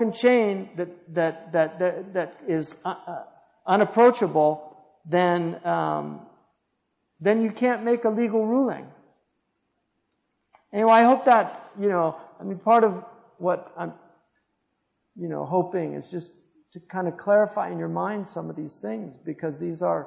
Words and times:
unbroken 0.00 0.12
chain 0.12 0.70
that, 0.76 1.14
that, 1.14 1.52
that, 1.52 1.78
that, 1.78 2.14
that 2.14 2.36
is 2.48 2.76
uh, 2.84 2.94
uh, 3.06 3.22
unapproachable, 3.66 4.76
then, 5.08 5.64
um, 5.66 6.20
then 7.20 7.42
you 7.42 7.50
can't 7.50 7.84
make 7.84 8.04
a 8.04 8.10
legal 8.10 8.46
ruling. 8.46 8.86
Anyway, 10.72 10.92
I 10.92 11.02
hope 11.02 11.24
that, 11.24 11.70
you 11.78 11.88
know, 11.88 12.16
I 12.40 12.44
mean, 12.44 12.58
part 12.58 12.84
of 12.84 13.04
what 13.38 13.72
I'm, 13.76 13.92
you 15.16 15.28
know, 15.28 15.44
hoping 15.44 15.94
is 15.94 16.10
just 16.10 16.32
to 16.72 16.80
kind 16.80 17.08
of 17.08 17.16
clarify 17.16 17.70
in 17.70 17.78
your 17.78 17.88
mind 17.88 18.28
some 18.28 18.48
of 18.48 18.56
these 18.56 18.78
things 18.78 19.16
because 19.24 19.58
these 19.58 19.82
are, 19.82 20.06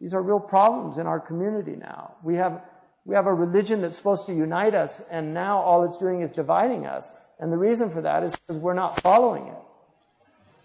these 0.00 0.14
are 0.14 0.22
real 0.22 0.40
problems 0.40 0.96
in 0.96 1.06
our 1.06 1.20
community 1.20 1.76
now. 1.76 2.14
We 2.24 2.36
have, 2.36 2.62
we 3.04 3.14
have 3.14 3.26
a 3.26 3.34
religion 3.34 3.82
that's 3.82 3.96
supposed 3.96 4.26
to 4.26 4.34
unite 4.34 4.74
us 4.74 5.02
and 5.10 5.34
now 5.34 5.58
all 5.58 5.84
it's 5.84 5.98
doing 5.98 6.22
is 6.22 6.32
dividing 6.32 6.86
us. 6.86 7.10
And 7.38 7.52
the 7.52 7.58
reason 7.58 7.90
for 7.90 8.02
that 8.02 8.22
is 8.22 8.36
because 8.36 8.60
we're 8.60 8.74
not 8.74 9.00
following 9.00 9.48
it. 9.48 9.58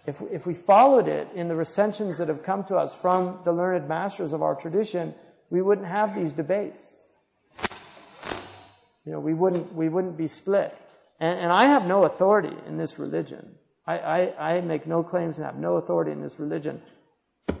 If, 0.06 0.22
if 0.32 0.46
we 0.46 0.54
followed 0.54 1.06
it 1.06 1.28
in 1.34 1.48
the 1.48 1.56
recensions 1.56 2.18
that 2.18 2.28
have 2.28 2.42
come 2.42 2.64
to 2.64 2.76
us 2.76 2.94
from 2.94 3.40
the 3.44 3.52
learned 3.52 3.88
masters 3.88 4.32
of 4.32 4.42
our 4.42 4.54
tradition, 4.54 5.14
we 5.50 5.60
wouldn't 5.60 5.86
have 5.86 6.14
these 6.14 6.32
debates. 6.32 7.02
You 9.04 9.12
know, 9.12 9.20
we 9.20 9.34
wouldn't, 9.34 9.74
we 9.74 9.88
wouldn't 9.88 10.16
be 10.16 10.28
split. 10.28 10.74
And, 11.20 11.38
and 11.38 11.52
I 11.52 11.66
have 11.66 11.86
no 11.86 12.04
authority 12.04 12.56
in 12.66 12.78
this 12.78 12.98
religion. 12.98 13.56
I, 13.86 13.98
I, 13.98 14.52
I 14.56 14.60
make 14.60 14.86
no 14.86 15.02
claims 15.02 15.38
and 15.38 15.46
have 15.46 15.56
no 15.56 15.76
authority 15.76 16.12
in 16.12 16.22
this 16.22 16.38
religion. 16.38 16.82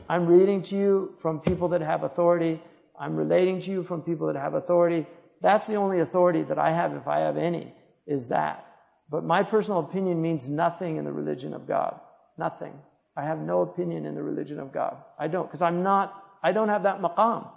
I'm 0.08 0.26
reading 0.26 0.62
to 0.64 0.76
you 0.76 1.14
from 1.20 1.40
people 1.40 1.68
that 1.68 1.80
have 1.80 2.02
authority. 2.02 2.62
I'm 2.98 3.16
relating 3.16 3.60
to 3.62 3.70
you 3.70 3.82
from 3.82 4.02
people 4.02 4.26
that 4.26 4.36
have 4.36 4.54
authority. 4.54 5.06
That's 5.40 5.66
the 5.66 5.76
only 5.76 6.00
authority 6.00 6.42
that 6.44 6.58
I 6.58 6.72
have, 6.72 6.94
if 6.94 7.06
I 7.06 7.20
have 7.20 7.36
any, 7.36 7.74
is 8.06 8.28
that. 8.28 8.67
But 9.10 9.24
my 9.24 9.42
personal 9.42 9.80
opinion 9.80 10.20
means 10.20 10.48
nothing 10.48 10.96
in 10.96 11.04
the 11.04 11.12
religion 11.12 11.54
of 11.54 11.66
God. 11.66 11.98
Nothing. 12.36 12.72
I 13.16 13.24
have 13.24 13.38
no 13.38 13.62
opinion 13.62 14.06
in 14.06 14.14
the 14.14 14.22
religion 14.22 14.60
of 14.60 14.72
God. 14.72 14.96
I 15.18 15.28
don't, 15.28 15.46
because 15.46 15.62
I'm 15.62 15.82
not, 15.82 16.24
I 16.42 16.52
don't 16.52 16.68
have 16.68 16.84
that 16.84 17.00
maqam. 17.00 17.48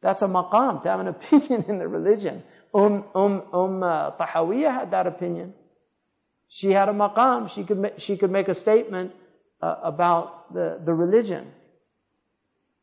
That's 0.00 0.22
a 0.22 0.26
maqam, 0.26 0.82
to 0.82 0.88
have 0.88 1.00
an 1.00 1.08
opinion 1.16 1.64
in 1.68 1.78
the 1.78 1.88
religion. 1.88 2.42
Um, 2.74 3.04
um, 3.14 3.42
um, 3.52 3.82
uh, 3.82 4.12
Tahawiyah 4.12 4.72
had 4.72 4.90
that 4.90 5.06
opinion. 5.06 5.54
She 6.48 6.70
had 6.70 6.88
a 6.88 6.92
maqam. 6.92 7.48
She 7.48 7.64
could, 7.64 7.94
she 7.96 8.16
could 8.16 8.30
make 8.30 8.48
a 8.48 8.54
statement 8.54 9.12
uh, 9.60 9.76
about 9.82 10.52
the, 10.52 10.80
the 10.84 10.92
religion. 10.92 11.50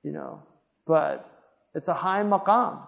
You 0.03 0.11
know, 0.11 0.43
but 0.87 1.29
it's 1.75 1.87
a 1.87 1.93
high 1.93 2.23
maqam. 2.23 2.79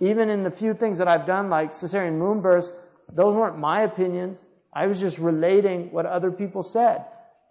Even 0.00 0.30
in 0.30 0.42
the 0.42 0.50
few 0.50 0.74
things 0.74 0.98
that 0.98 1.08
I've 1.08 1.26
done, 1.26 1.50
like 1.50 1.78
Caesarean 1.78 2.18
Moon 2.18 2.40
Births, 2.40 2.72
those 3.12 3.34
weren't 3.34 3.58
my 3.58 3.82
opinions. 3.82 4.38
I 4.74 4.86
was 4.86 5.00
just 5.00 5.18
relating 5.18 5.92
what 5.92 6.06
other 6.06 6.30
people 6.30 6.62
said 6.62 7.04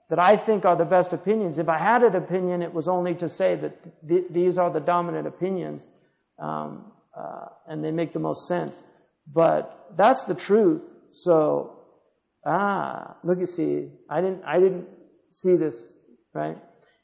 that 0.10 0.20
I 0.20 0.38
think 0.38 0.66
are 0.66 0.76
the 0.76 0.86
best 0.86 1.14
opinions. 1.14 1.58
If 1.58 1.70
I 1.70 1.78
had 1.78 2.04
an 2.04 2.16
opinion, 2.16 2.62
it 2.62 2.74
was 2.74 2.88
only 2.88 3.16
to 3.16 3.30
say 3.30 3.56
that 3.56 4.08
th- 4.08 4.26
these 4.30 4.58
are 4.58 4.70
the 4.70 4.82
dominant 4.82 5.28
opinions, 5.28 5.88
um, 6.40 6.92
uh, 7.18 7.46
and 7.68 7.84
they 7.84 7.92
make 7.92 8.14
the 8.14 8.20
most 8.20 8.48
sense. 8.48 8.84
But 9.32 9.94
that's 9.96 10.24
the 10.24 10.36
truth. 10.36 10.82
So 11.14 11.84
Ah, 12.46 13.16
look, 13.24 13.40
you 13.40 13.46
see, 13.46 13.90
I 14.10 14.22
didn't, 14.22 14.44
I 14.46 14.60
didn't 14.60 14.88
see 15.34 15.56
this, 15.56 15.96
right? 16.34 16.58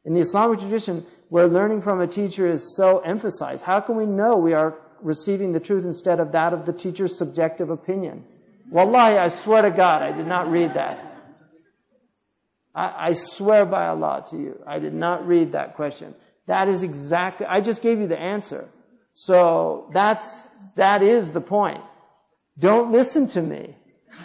In 0.05 0.13
the 0.13 0.19
Islamic 0.19 0.59
tradition, 0.59 1.05
where 1.29 1.47
learning 1.47 1.81
from 1.81 2.01
a 2.01 2.07
teacher 2.07 2.45
is 2.47 2.75
so 2.75 2.99
emphasized, 2.99 3.63
how 3.63 3.79
can 3.79 3.95
we 3.95 4.05
know 4.05 4.35
we 4.35 4.53
are 4.53 4.75
receiving 5.01 5.53
the 5.53 5.59
truth 5.59 5.85
instead 5.85 6.19
of 6.19 6.33
that 6.33 6.51
of 6.51 6.65
the 6.65 6.73
teacher's 6.73 7.17
subjective 7.17 7.69
opinion? 7.69 8.25
Wallahi, 8.69 9.17
I 9.17 9.27
swear 9.29 9.63
to 9.63 9.71
God, 9.71 10.03
I 10.03 10.11
did 10.11 10.27
not 10.27 10.49
read 10.51 10.75
that. 10.75 11.05
I, 12.75 13.09
I 13.09 13.13
swear 13.13 13.65
by 13.65 13.87
Allah 13.87 14.25
to 14.29 14.37
you, 14.37 14.61
I 14.65 14.79
did 14.79 14.93
not 14.93 15.27
read 15.27 15.53
that 15.53 15.75
question. 15.75 16.13
That 16.45 16.67
is 16.67 16.83
exactly, 16.83 17.45
I 17.45 17.61
just 17.61 17.81
gave 17.81 17.99
you 17.99 18.07
the 18.07 18.19
answer. 18.19 18.69
So 19.13 19.89
that's, 19.93 20.47
that 20.75 21.01
is 21.01 21.31
the 21.31 21.41
point. 21.41 21.81
Don't 22.57 22.91
listen 22.91 23.27
to 23.29 23.41
me. 23.41 23.75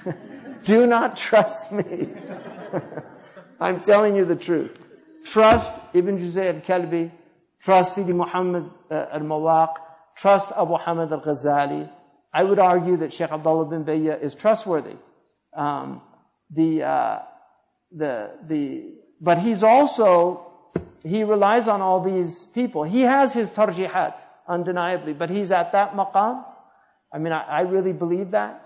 Do 0.64 0.86
not 0.86 1.16
trust 1.16 1.70
me. 1.72 2.08
I'm 3.60 3.80
telling 3.80 4.16
you 4.16 4.24
the 4.24 4.36
truth. 4.36 4.72
Trust 5.24 5.80
Ibn 5.92 6.18
Juzay 6.18 6.54
al-Kalbi. 6.54 7.10
Trust 7.60 7.94
Sidi 7.94 8.12
Muhammad 8.12 8.70
uh, 8.90 9.06
al-Mawaq. 9.12 9.74
Trust 10.16 10.52
Abu 10.56 10.76
Hamid 10.76 11.12
al-Ghazali. 11.12 11.90
I 12.34 12.42
would 12.42 12.58
argue 12.58 12.96
that 12.96 13.12
Sheikh 13.12 13.30
Abdullah 13.30 13.66
bin 13.66 13.84
Bayyah 13.84 14.20
is 14.20 14.34
trustworthy. 14.34 14.96
Um, 15.56 16.02
the, 16.50 16.82
uh, 16.82 17.18
the, 17.92 18.32
the, 18.48 18.94
but 19.20 19.38
he's 19.38 19.62
also, 19.62 20.44
he 21.04 21.22
relies 21.22 21.68
on 21.68 21.80
all 21.80 22.00
these 22.00 22.46
people. 22.46 22.82
He 22.82 23.02
has 23.02 23.34
his 23.34 23.50
tarjihat, 23.50 24.20
undeniably, 24.48 25.12
but 25.12 25.30
he's 25.30 25.52
at 25.52 25.70
that 25.72 25.94
maqam. 25.94 26.44
I 27.12 27.18
mean, 27.18 27.32
I, 27.32 27.42
I 27.42 27.60
really 27.60 27.92
believe 27.92 28.32
that. 28.32 28.60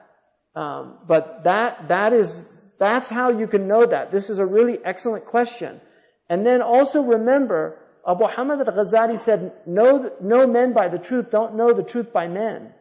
Um, 0.55 0.95
but 1.07 1.45
that, 1.45 1.89
that 1.89 2.15
is, 2.15 2.47
that's 2.79 3.11
how 3.11 3.29
you 3.29 3.47
can 3.47 3.69
know 3.69 3.85
that. 3.85 4.11
This 4.11 4.31
is 4.31 4.39
a 4.39 4.47
really 4.47 4.79
excellent 4.83 5.27
question. 5.27 5.83
And 6.31 6.47
then 6.47 6.63
also 6.63 7.03
remember, 7.03 7.79
Abu 8.09 8.25
Hamid 8.25 8.67
al-Ghazali 8.67 9.19
said, 9.19 9.53
know, 9.67 10.11
know 10.23 10.47
men 10.47 10.73
by 10.73 10.89
the 10.89 10.99
truth, 10.99 11.31
don't 11.31 11.55
know 11.55 11.75
the 11.75 11.83
truth 11.83 12.15
by 12.15 12.29
men. 12.29 12.73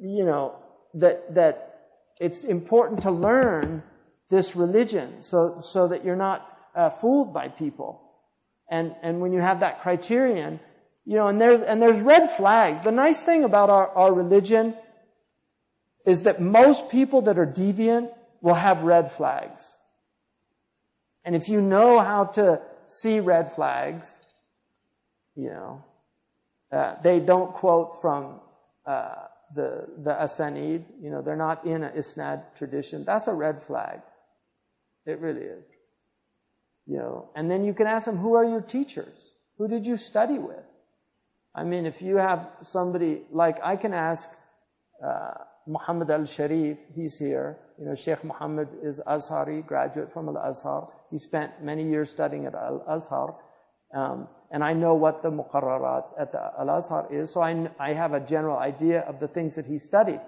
You 0.00 0.24
know, 0.24 0.56
that, 0.94 1.34
that 1.34 1.80
it's 2.20 2.44
important 2.44 3.02
to 3.02 3.10
learn 3.10 3.82
this 4.28 4.54
religion 4.54 5.22
so, 5.22 5.58
so 5.60 5.88
that 5.88 6.04
you're 6.04 6.16
not 6.16 6.58
uh, 6.74 6.90
fooled 6.90 7.32
by 7.32 7.48
people. 7.48 8.02
And, 8.70 8.94
and 9.02 9.20
when 9.20 9.32
you 9.32 9.40
have 9.40 9.60
that 9.60 9.80
criterion, 9.80 10.60
you 11.04 11.16
know, 11.16 11.26
and 11.26 11.40
there's, 11.40 11.62
and 11.62 11.80
there's 11.80 12.00
red 12.00 12.30
flags. 12.30 12.84
The 12.84 12.92
nice 12.92 13.22
thing 13.22 13.44
about 13.44 13.70
our, 13.70 13.88
our 13.88 14.12
religion 14.12 14.74
is 16.04 16.24
that 16.24 16.40
most 16.40 16.90
people 16.90 17.22
that 17.22 17.38
are 17.38 17.46
deviant 17.46 18.12
will 18.40 18.54
have 18.54 18.82
red 18.82 19.10
flags. 19.10 19.76
And 21.24 21.34
if 21.34 21.48
you 21.48 21.60
know 21.60 21.98
how 21.98 22.24
to 22.24 22.60
see 22.88 23.20
red 23.20 23.52
flags, 23.52 24.14
you 25.34 25.48
know, 25.48 25.84
uh, 26.70 26.96
they 27.02 27.20
don't 27.20 27.52
quote 27.54 28.00
from 28.00 28.40
uh, 28.86 29.14
the 29.54 29.86
the 29.98 30.10
asanid. 30.10 30.84
You 31.00 31.10
know, 31.10 31.22
they're 31.22 31.36
not 31.36 31.64
in 31.64 31.82
an 31.82 31.92
isnad 31.96 32.54
tradition. 32.56 33.04
That's 33.04 33.26
a 33.26 33.34
red 33.34 33.62
flag. 33.62 34.00
It 35.06 35.20
really 35.20 35.42
is. 35.42 35.64
You 36.86 36.98
know, 36.98 37.30
and 37.36 37.50
then 37.50 37.64
you 37.64 37.74
can 37.74 37.86
ask 37.86 38.06
them, 38.06 38.16
who 38.16 38.34
are 38.34 38.44
your 38.44 38.62
teachers? 38.62 39.16
Who 39.58 39.68
did 39.68 39.86
you 39.86 39.96
study 39.96 40.38
with? 40.38 40.64
I 41.54 41.64
mean, 41.64 41.86
if 41.86 42.00
you 42.00 42.16
have 42.16 42.48
somebody 42.62 43.22
like 43.30 43.58
I 43.62 43.76
can 43.76 43.94
ask. 43.94 44.28
Uh, 45.04 45.32
Muhammad 45.68 46.10
al-Sharif, 46.10 46.78
he's 46.94 47.18
here. 47.18 47.58
You 47.78 47.84
know, 47.86 47.94
Sheikh 47.94 48.24
Muhammad 48.24 48.68
is 48.82 49.00
Azhari, 49.06 49.64
graduate 49.64 50.10
from 50.12 50.28
Al-Azhar. 50.28 50.88
He 51.10 51.18
spent 51.18 51.62
many 51.62 51.88
years 51.88 52.10
studying 52.10 52.46
at 52.46 52.54
Al-Azhar. 52.54 53.36
Um, 53.94 54.28
and 54.50 54.64
I 54.64 54.72
know 54.72 54.94
what 54.94 55.22
the 55.22 55.30
muqarrarat 55.30 56.12
at 56.18 56.32
the 56.32 56.40
Al-Azhar 56.58 57.08
is, 57.12 57.32
so 57.32 57.42
I, 57.42 57.70
I 57.78 57.92
have 57.92 58.14
a 58.14 58.20
general 58.20 58.58
idea 58.58 59.00
of 59.00 59.20
the 59.20 59.28
things 59.28 59.56
that 59.56 59.66
he 59.66 59.78
studied. 59.78 60.20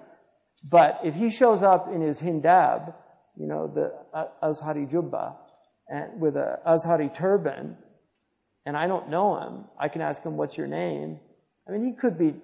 But 0.63 1.01
if 1.05 1.15
he 1.15 1.31
shows 1.31 1.63
up 1.63 1.89
in 1.93 2.03
his 2.03 2.21
hindab, 2.21 2.95
you 3.37 3.47
know, 3.47 3.67
the 3.67 3.95
uh, 4.13 4.27
Azhari 4.43 4.91
jubba, 4.91 5.37
and 5.89 6.21
with 6.21 6.37
a 6.37 6.59
Azhari 6.67 7.13
turban, 7.13 7.77
and 8.67 8.77
I 8.77 8.87
don't 8.87 9.09
know 9.09 9.39
him, 9.41 9.65
I 9.79 9.89
can 9.89 10.03
ask 10.03 10.23
him, 10.23 10.37
what's 10.37 10.59
your 10.59 10.67
name? 10.67 11.19
I 11.67 11.73
mean, 11.73 11.85
he 11.85 11.93
could 11.93 12.19
be 12.19 12.35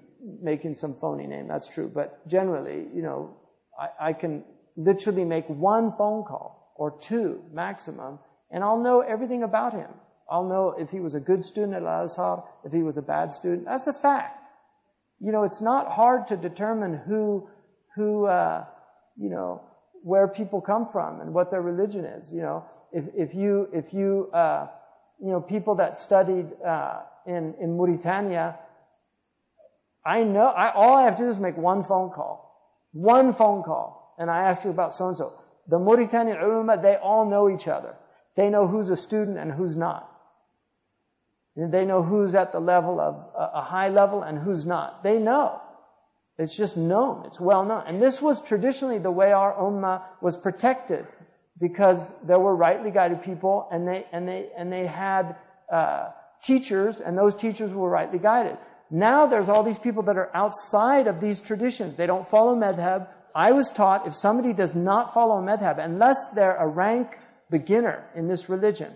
making 0.43 0.75
some 0.75 0.95
phony 0.99 1.27
name, 1.27 1.47
that's 1.47 1.69
true. 1.69 1.91
But 1.93 2.27
generally, 2.27 2.87
you 2.95 3.03
know, 3.03 3.37
I, 3.79 4.09
I 4.09 4.13
can 4.15 4.45
literally 4.77 5.25
make 5.25 5.47
one 5.49 5.93
phone 5.99 6.25
call 6.25 6.73
or 6.77 6.99
two 6.99 7.43
maximum, 7.53 8.19
and 8.51 8.65
I'll 8.65 8.83
know 8.83 9.01
everything 9.01 9.43
about 9.43 9.75
him. 9.75 9.91
I'll 10.31 10.49
know 10.49 10.75
if 10.79 10.91
he 10.91 11.01
was 11.01 11.15
a 11.15 11.21
good 11.21 11.45
student 11.45 11.75
at 11.75 11.83
Al-Azhar, 11.83 12.45
if 12.65 12.73
he 12.73 12.83
was 12.83 12.97
a 12.97 13.03
bad 13.03 13.33
student. 13.33 13.65
That's 13.67 13.87
a 13.87 13.93
fact. 13.93 14.43
You 15.21 15.33
know, 15.33 15.45
it's 15.45 15.63
not 15.63 15.93
hard 15.93 16.27
to 16.29 16.37
determine 16.37 17.01
who, 17.07 17.49
who, 17.95 18.27
uh, 18.27 18.65
you 19.17 19.31
know, 19.31 19.63
where 20.03 20.29
people 20.29 20.61
come 20.61 20.89
from 20.91 21.21
and 21.21 21.33
what 21.33 21.51
their 21.51 21.63
religion 21.63 22.05
is. 22.05 22.31
You 22.31 22.43
know, 22.43 22.65
if, 22.93 23.05
if 23.15 23.35
you, 23.35 23.69
if 23.73 23.95
you, 23.95 24.31
uh, 24.33 24.69
you 25.21 25.31
know, 25.31 25.41
people 25.41 25.77
that 25.77 25.97
studied 25.97 26.47
uh, 26.63 27.01
in 27.27 27.55
in 27.61 27.77
Mauritania 27.77 28.59
I 30.07 30.23
know, 30.23 30.47
I, 30.47 30.73
all 30.73 30.95
I 30.95 31.03
have 31.03 31.17
to 31.17 31.25
do 31.25 31.29
is 31.29 31.41
make 31.41 31.57
one 31.57 31.83
phone 31.83 32.11
call. 32.11 32.89
One 32.93 33.33
phone 33.33 33.65
call. 33.65 34.15
And 34.19 34.31
I 34.31 34.45
ask 34.45 34.63
you 34.63 34.71
about 34.71 34.95
so 34.95 35.09
and 35.09 35.17
so. 35.17 35.33
The 35.69 35.81
Mauritanian 35.81 36.39
ulama, 36.39 36.81
they 36.81 36.95
all 36.95 37.29
know 37.29 37.51
each 37.51 37.67
other. 37.67 37.97
They 38.37 38.49
know 38.49 38.69
who's 38.69 38.89
a 38.89 38.97
student 38.97 39.37
and 39.37 39.51
who's 39.51 39.77
not. 39.77 40.09
They 41.57 41.87
know 41.87 42.03
who's 42.03 42.35
at 42.35 42.53
the 42.53 42.61
level 42.61 43.01
of 43.01 43.27
a 43.35 43.63
high 43.63 43.89
level 43.89 44.23
and 44.23 44.39
who's 44.39 44.67
not. 44.67 45.03
They 45.03 45.19
know. 45.19 45.61
It's 46.39 46.55
just 46.55 46.77
known. 46.77 47.25
It's 47.25 47.41
well 47.41 47.65
known. 47.65 47.85
And 47.87 48.03
this 48.03 48.21
was 48.21 48.43
traditionally 48.43 48.99
the 48.99 49.11
way 49.11 49.33
our 49.33 49.55
ummah 49.55 50.03
was 50.21 50.37
protected 50.37 51.07
because 51.59 52.13
there 52.23 52.39
were 52.39 52.55
rightly 52.55 52.91
guided 52.91 53.23
people 53.23 53.69
and 53.73 53.89
they, 53.89 54.07
and 54.13 54.29
they, 54.29 54.51
and 54.55 54.71
they 54.71 54.87
had, 54.87 55.37
uh, 55.73 56.11
teachers 56.43 57.01
and 57.01 57.17
those 57.17 57.35
teachers 57.35 57.73
were 57.73 57.89
rightly 57.89 58.19
guided. 58.19 58.59
Now 58.91 59.27
there's 59.27 59.49
all 59.49 59.63
these 59.63 59.79
people 59.79 60.03
that 60.05 60.17
are 60.17 60.31
outside 60.35 61.07
of 61.07 61.21
these 61.21 61.41
traditions. 61.41 61.97
They 61.97 62.07
don't 62.07 62.29
follow 62.29 62.55
madhab. 62.55 63.09
I 63.35 63.53
was 63.53 63.71
taught 63.71 64.07
if 64.07 64.15
somebody 64.15 64.53
does 64.53 64.75
not 64.75 65.13
follow 65.13 65.41
madhab, 65.43 65.79
unless 65.83 66.29
they're 66.35 66.57
a 66.57 66.67
rank 66.67 67.19
beginner 67.51 68.05
in 68.15 68.29
this 68.29 68.49
religion, 68.49 68.93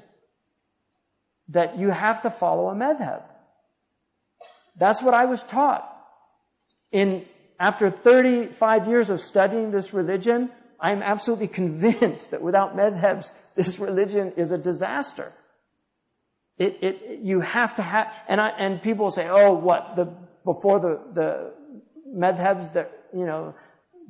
that 1.51 1.79
you 1.79 1.91
have 1.91 2.23
to 2.23 2.31
follow 2.31 2.69
a 2.69 2.75
madhab. 2.75 3.23
That's 4.77 5.03
what 5.03 5.15
I 5.15 5.27
was 5.27 5.43
taught. 5.43 5.87
In, 6.93 7.25
after 7.59 7.91
35 7.91 8.89
years 8.89 9.11
of 9.11 9.21
studying 9.21 9.71
this 9.71 9.93
religion, 9.93 10.51
I'm 10.81 11.03
absolutely 11.03 11.49
convinced 11.63 12.31
that 12.31 12.43
without 12.43 12.77
madhabs, 12.77 13.33
this 13.55 13.79
religion 13.79 14.33
is 14.37 14.53
a 14.53 14.59
disaster. 14.59 15.33
It, 16.57 16.79
it, 16.83 17.19
you 17.23 17.41
have 17.41 17.77
to 17.77 17.83
have, 17.83 18.13
and 18.29 18.41
I, 18.41 18.49
and 18.51 18.83
people 18.83 19.11
say, 19.11 19.29
oh, 19.29 19.55
what, 19.55 19.97
the, 19.97 20.07
before 20.45 20.79
the, 20.79 21.01
the 21.13 21.53
madhabs 22.15 22.73
that, 22.75 22.91
you 23.15 23.25
know, 23.25 23.55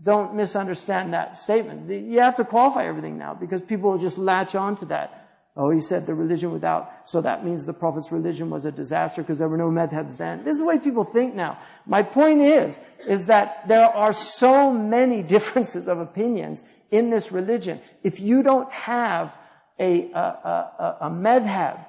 don't 0.03 0.35
misunderstand 0.35 1.13
that 1.13 1.39
statement. 1.39 1.91
You 1.91 2.21
have 2.21 2.37
to 2.37 2.45
qualify 2.45 2.87
everything 2.87 3.19
now 3.19 3.35
because 3.35 3.61
people 3.61 3.91
will 3.91 3.99
just 3.99 4.19
latch 4.19 4.55
on 4.55 4.77
to 4.77 4.87
that. 4.87 5.19
Oh, 5.61 5.69
he 5.69 5.79
said 5.79 6.07
the 6.07 6.15
religion 6.15 6.53
without, 6.53 6.91
so 7.05 7.21
that 7.21 7.45
means 7.45 7.67
the 7.67 7.75
Prophet's 7.75 8.11
religion 8.11 8.49
was 8.49 8.65
a 8.65 8.73
disaster 8.73 9.21
because 9.21 9.37
there 9.37 9.47
were 9.47 9.59
no 9.59 9.69
madhabs 9.69 10.17
then. 10.17 10.43
This 10.43 10.55
is 10.55 10.61
the 10.61 10.65
way 10.65 10.79
people 10.79 11.05
think 11.05 11.35
now. 11.35 11.59
My 11.85 12.03
point 12.03 12.41
is, 12.41 12.81
is 13.07 13.27
that 13.27 13.69
there 13.69 13.85
are 13.85 14.15
so 14.15 14.73
many 14.73 15.23
differences 15.37 15.87
of 15.87 15.99
opinions 15.99 16.62
in 16.91 17.11
this 17.11 17.31
religion. 17.31 17.79
If 18.03 18.21
you 18.21 18.43
don't 18.43 18.73
have 18.73 19.37
a, 19.79 20.11
a, 20.12 20.19
a, 20.19 20.97
a 21.03 21.11
madhab 21.11 21.85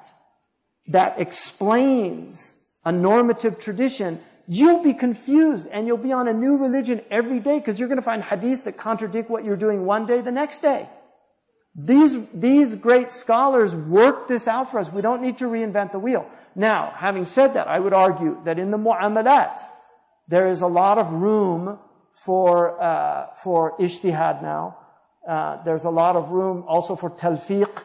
that 0.88 1.18
explains 1.18 2.58
a 2.84 2.92
normative 2.92 3.58
tradition, 3.58 4.20
you'll 4.50 4.84
be 4.84 4.94
confused 4.94 5.70
and 5.72 5.88
you'll 5.88 5.96
be 5.96 6.12
on 6.12 6.28
a 6.28 6.34
new 6.34 6.58
religion 6.58 7.00
every 7.10 7.40
day 7.40 7.60
because 7.60 7.80
you're 7.80 7.88
going 7.88 7.96
to 7.96 8.02
find 8.02 8.22
hadiths 8.22 8.66
that 8.66 8.76
contradict 8.76 9.30
what 9.30 9.46
you're 9.46 9.56
doing 9.56 9.86
one 9.86 10.06
day 10.06 10.20
the 10.20 10.30
next 10.30 10.60
day. 10.60 10.90
These, 11.74 12.18
these 12.34 12.76
great 12.76 13.12
scholars 13.12 13.74
worked 13.74 14.28
this 14.28 14.48
out 14.48 14.72
for 14.72 14.80
us. 14.80 14.92
We 14.92 15.02
don't 15.02 15.22
need 15.22 15.38
to 15.38 15.46
reinvent 15.46 15.94
the 15.94 16.00
wheel. 16.00 16.30
Now, 16.54 16.94
having 16.96 17.26
said 17.26 17.54
that, 17.54 17.68
I 17.68 17.80
would 17.80 17.94
argue 17.94 18.42
that 18.44 18.60
in 18.60 18.72
the 18.72 18.78
mu'amalat, 18.78 19.58
there 20.28 20.48
is 20.48 20.62
a 20.62 20.68
lot 20.68 20.98
of 20.98 21.12
room 21.14 21.80
for, 22.12 22.82
uh, 22.82 23.28
for 23.42 23.78
ijtihad 23.78 24.42
now. 24.42 24.78
Uh, 25.28 25.64
there's 25.64 25.86
a 25.86 25.90
lot 25.90 26.16
of 26.16 26.30
room 26.30 26.66
also 26.68 26.96
for 26.96 27.10
talfiq, 27.10 27.84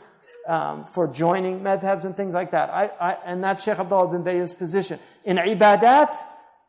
um, 0.49 0.85
for 0.85 1.07
joining 1.07 1.61
madhabs 1.61 2.05
and 2.05 2.17
things 2.17 2.35
like 2.35 2.51
that. 2.51 2.71
I, 2.71 2.91
I, 3.01 3.19
and 3.25 3.43
that's 3.43 3.63
Sheikh 3.63 3.79
Abdullah 3.79 4.09
bin 4.09 4.25
Bayyah's 4.25 4.53
position. 4.53 4.99
In 5.25 5.37
ibadat, 5.37 6.17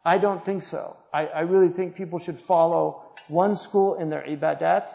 I 0.06 0.18
don't 0.18 0.44
think 0.44 0.63
so. 0.63 0.98
I, 1.12 1.25
I 1.28 1.40
really 1.42 1.74
think 1.74 1.96
people 1.96 2.20
should 2.20 2.40
follow 2.40 3.04
one 3.28 3.56
school 3.56 3.96
in 3.96 4.10
their 4.10 4.22
ibadat. 4.22 4.94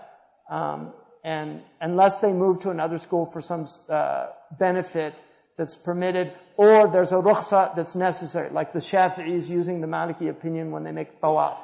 Um, 0.48 0.92
and 1.24 1.62
unless 1.80 2.18
they 2.18 2.32
move 2.32 2.60
to 2.60 2.70
another 2.70 2.98
school 2.98 3.26
for 3.26 3.40
some 3.40 3.68
uh, 3.88 4.26
benefit 4.58 5.14
that's 5.56 5.76
permitted, 5.76 6.32
or 6.56 6.88
there's 6.88 7.12
a 7.12 7.16
rukhsa 7.16 7.76
that's 7.76 7.94
necessary, 7.94 8.50
like 8.50 8.72
the 8.72 8.80
Shafi'is 8.80 9.48
using 9.48 9.80
the 9.80 9.86
Maliki 9.86 10.28
opinion 10.28 10.70
when 10.70 10.82
they 10.82 10.92
make 10.92 11.20
tawaf, 11.20 11.58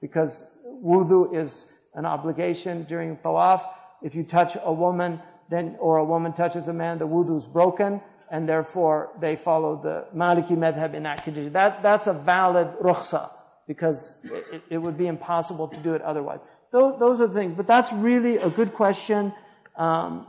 because 0.00 0.44
wudu 0.84 1.34
is 1.34 1.66
an 1.94 2.06
obligation 2.06 2.84
during 2.84 3.16
tawaf. 3.16 3.62
If 4.02 4.14
you 4.14 4.22
touch 4.22 4.56
a 4.62 4.72
woman, 4.72 5.20
then, 5.50 5.76
or 5.80 5.96
a 5.98 6.04
woman 6.04 6.32
touches 6.32 6.68
a 6.68 6.72
man, 6.72 6.98
the 6.98 7.08
wudu 7.08 7.36
is 7.36 7.46
broken, 7.46 8.00
and 8.30 8.48
therefore 8.48 9.10
they 9.18 9.34
follow 9.34 9.80
the 9.82 10.04
Maliki 10.16 10.56
madhab 10.56 10.94
in 10.94 11.02
that 11.02 11.24
condition. 11.24 11.52
That, 11.52 11.82
that's 11.82 12.06
a 12.06 12.12
valid 12.12 12.68
rukhsa, 12.80 13.30
because 13.66 14.14
it, 14.22 14.62
it 14.70 14.78
would 14.78 14.96
be 14.96 15.08
impossible 15.08 15.66
to 15.68 15.80
do 15.80 15.94
it 15.94 16.02
otherwise 16.02 16.38
those, 16.72 16.98
those 16.98 17.20
are 17.20 17.26
the 17.26 17.34
things. 17.34 17.54
But 17.56 17.66
that's 17.66 17.92
really 17.92 18.36
a 18.36 18.48
good 18.48 18.74
question. 18.74 19.32
Um, 19.76 20.26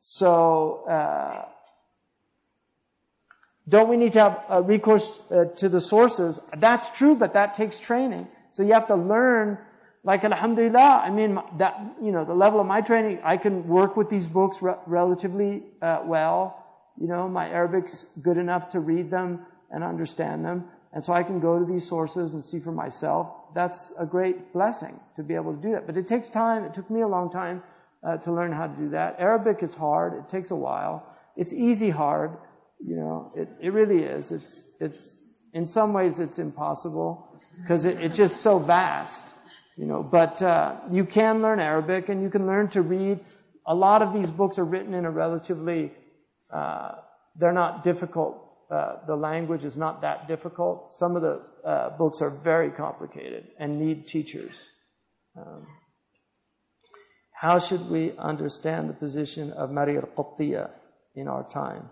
so, 0.00 0.84
uh, 0.88 1.46
don't 3.68 3.88
we 3.88 3.96
need 3.96 4.12
to 4.14 4.20
have 4.20 4.44
a 4.48 4.62
recourse 4.62 5.20
uh, 5.30 5.44
to 5.56 5.68
the 5.68 5.80
sources? 5.80 6.40
That's 6.56 6.90
true, 6.90 7.14
but 7.14 7.34
that 7.34 7.54
takes 7.54 7.78
training. 7.78 8.26
So 8.52 8.62
you 8.62 8.72
have 8.72 8.88
to 8.88 8.96
learn, 8.96 9.58
like 10.02 10.24
Alhamdulillah, 10.24 11.02
I 11.04 11.10
mean, 11.10 11.38
that, 11.58 11.80
you 12.02 12.10
know, 12.10 12.24
the 12.24 12.34
level 12.34 12.60
of 12.60 12.66
my 12.66 12.80
training, 12.80 13.20
I 13.22 13.36
can 13.36 13.68
work 13.68 13.96
with 13.96 14.10
these 14.10 14.26
books 14.26 14.60
re- 14.60 14.74
relatively 14.86 15.62
uh, 15.80 16.02
well. 16.04 16.58
You 17.00 17.06
know, 17.06 17.28
my 17.28 17.48
Arabic's 17.48 18.06
good 18.20 18.36
enough 18.36 18.70
to 18.70 18.80
read 18.80 19.10
them 19.10 19.46
and 19.70 19.84
understand 19.84 20.44
them. 20.44 20.64
And 20.92 21.04
so 21.04 21.12
I 21.12 21.22
can 21.22 21.40
go 21.40 21.58
to 21.58 21.64
these 21.64 21.88
sources 21.88 22.34
and 22.34 22.44
see 22.44 22.58
for 22.58 22.72
myself 22.72 23.32
that's 23.54 23.92
a 23.98 24.06
great 24.06 24.52
blessing 24.52 24.98
to 25.16 25.22
be 25.22 25.34
able 25.34 25.54
to 25.54 25.62
do 25.62 25.72
that. 25.72 25.86
But 25.86 25.96
it 25.96 26.06
takes 26.06 26.28
time. 26.28 26.64
It 26.64 26.74
took 26.74 26.90
me 26.90 27.00
a 27.00 27.08
long 27.08 27.30
time 27.30 27.62
uh, 28.06 28.16
to 28.18 28.32
learn 28.32 28.52
how 28.52 28.66
to 28.66 28.76
do 28.76 28.88
that. 28.90 29.16
Arabic 29.18 29.62
is 29.62 29.74
hard. 29.74 30.14
It 30.14 30.28
takes 30.28 30.50
a 30.50 30.56
while. 30.56 31.06
It's 31.36 31.52
easy 31.52 31.90
hard. 31.90 32.36
You 32.84 32.96
know, 32.96 33.32
it, 33.36 33.48
it 33.60 33.72
really 33.72 34.02
is. 34.02 34.30
It's, 34.30 34.66
it's, 34.80 35.18
in 35.52 35.66
some 35.66 35.92
ways 35.92 36.18
it's 36.18 36.38
impossible 36.38 37.38
because 37.60 37.84
it, 37.84 38.00
it's 38.00 38.16
just 38.16 38.40
so 38.40 38.58
vast. 38.58 39.34
You 39.76 39.86
know, 39.86 40.02
but, 40.02 40.42
uh, 40.42 40.76
you 40.90 41.04
can 41.04 41.40
learn 41.40 41.58
Arabic 41.58 42.08
and 42.08 42.22
you 42.22 42.28
can 42.28 42.46
learn 42.46 42.68
to 42.70 42.82
read. 42.82 43.20
A 43.66 43.74
lot 43.74 44.02
of 44.02 44.12
these 44.12 44.30
books 44.30 44.58
are 44.58 44.64
written 44.64 44.92
in 44.92 45.04
a 45.04 45.10
relatively, 45.10 45.92
uh, 46.52 46.92
they're 47.36 47.52
not 47.52 47.82
difficult 47.82 48.41
uh, 48.72 48.96
the 49.06 49.14
language 49.14 49.64
is 49.64 49.76
not 49.76 50.00
that 50.00 50.26
difficult. 50.26 50.94
Some 50.94 51.14
of 51.14 51.20
the 51.20 51.42
uh, 51.62 51.90
books 51.90 52.22
are 52.22 52.30
very 52.30 52.70
complicated 52.70 53.48
and 53.58 53.78
need 53.78 54.08
teachers. 54.08 54.70
Um, 55.36 55.66
how 57.34 57.58
should 57.58 57.90
we 57.90 58.12
understand 58.16 58.88
the 58.88 58.94
position 58.94 59.52
of 59.52 59.70
Maria 59.70 60.00
al-Qibtiyya 60.00 60.70
in 61.14 61.28
our 61.28 61.46
time? 61.50 61.90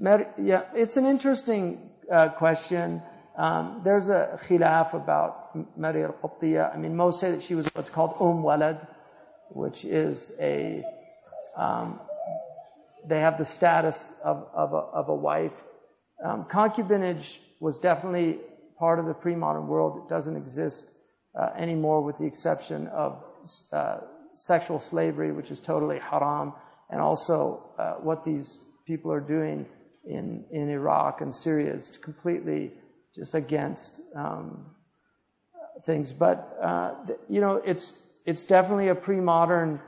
Yeah, 0.00 0.62
it's 0.74 0.96
an 0.96 1.04
interesting 1.04 1.90
uh, 2.08 2.28
question. 2.28 3.02
Um, 3.36 3.80
there's 3.82 4.08
a 4.08 4.38
khilaf 4.44 4.94
about 4.94 5.56
Maria 5.76 6.06
al-Qibtiyya. 6.06 6.72
I 6.72 6.78
mean, 6.78 6.94
most 6.94 7.18
say 7.18 7.32
that 7.32 7.42
she 7.42 7.56
was 7.56 7.66
what's 7.74 7.90
called 7.90 8.14
Umm 8.20 8.44
Walad, 8.44 8.86
which 9.48 9.84
is 9.84 10.30
a, 10.38 10.84
um, 11.56 11.98
they 13.04 13.20
have 13.20 13.36
the 13.36 13.44
status 13.44 14.12
of, 14.22 14.46
of, 14.54 14.74
a, 14.74 14.76
of 14.76 15.08
a 15.08 15.14
wife 15.14 15.63
um, 16.22 16.44
concubinage 16.44 17.38
was 17.60 17.78
definitely 17.78 18.38
part 18.78 18.98
of 18.98 19.06
the 19.06 19.14
pre-modern 19.14 19.66
world. 19.66 20.02
It 20.04 20.08
doesn't 20.08 20.36
exist 20.36 20.90
uh, 21.38 21.50
anymore 21.56 22.02
with 22.02 22.18
the 22.18 22.24
exception 22.24 22.86
of 22.88 23.22
uh, 23.72 23.98
sexual 24.34 24.78
slavery, 24.78 25.32
which 25.32 25.50
is 25.50 25.60
totally 25.60 25.98
haram, 25.98 26.52
and 26.90 27.00
also 27.00 27.70
uh, 27.78 27.94
what 27.94 28.24
these 28.24 28.58
people 28.86 29.10
are 29.12 29.20
doing 29.20 29.66
in, 30.04 30.44
in 30.50 30.68
Iraq 30.68 31.20
and 31.20 31.34
Syria 31.34 31.72
is 31.72 31.98
completely 32.02 32.72
just 33.14 33.34
against 33.34 34.00
um, 34.14 34.66
things. 35.84 36.12
But, 36.12 36.58
uh, 36.60 36.94
you 37.28 37.40
know, 37.40 37.62
it's, 37.64 37.94
it's 38.26 38.44
definitely 38.44 38.88
a 38.88 38.94
pre-modern 38.94 39.80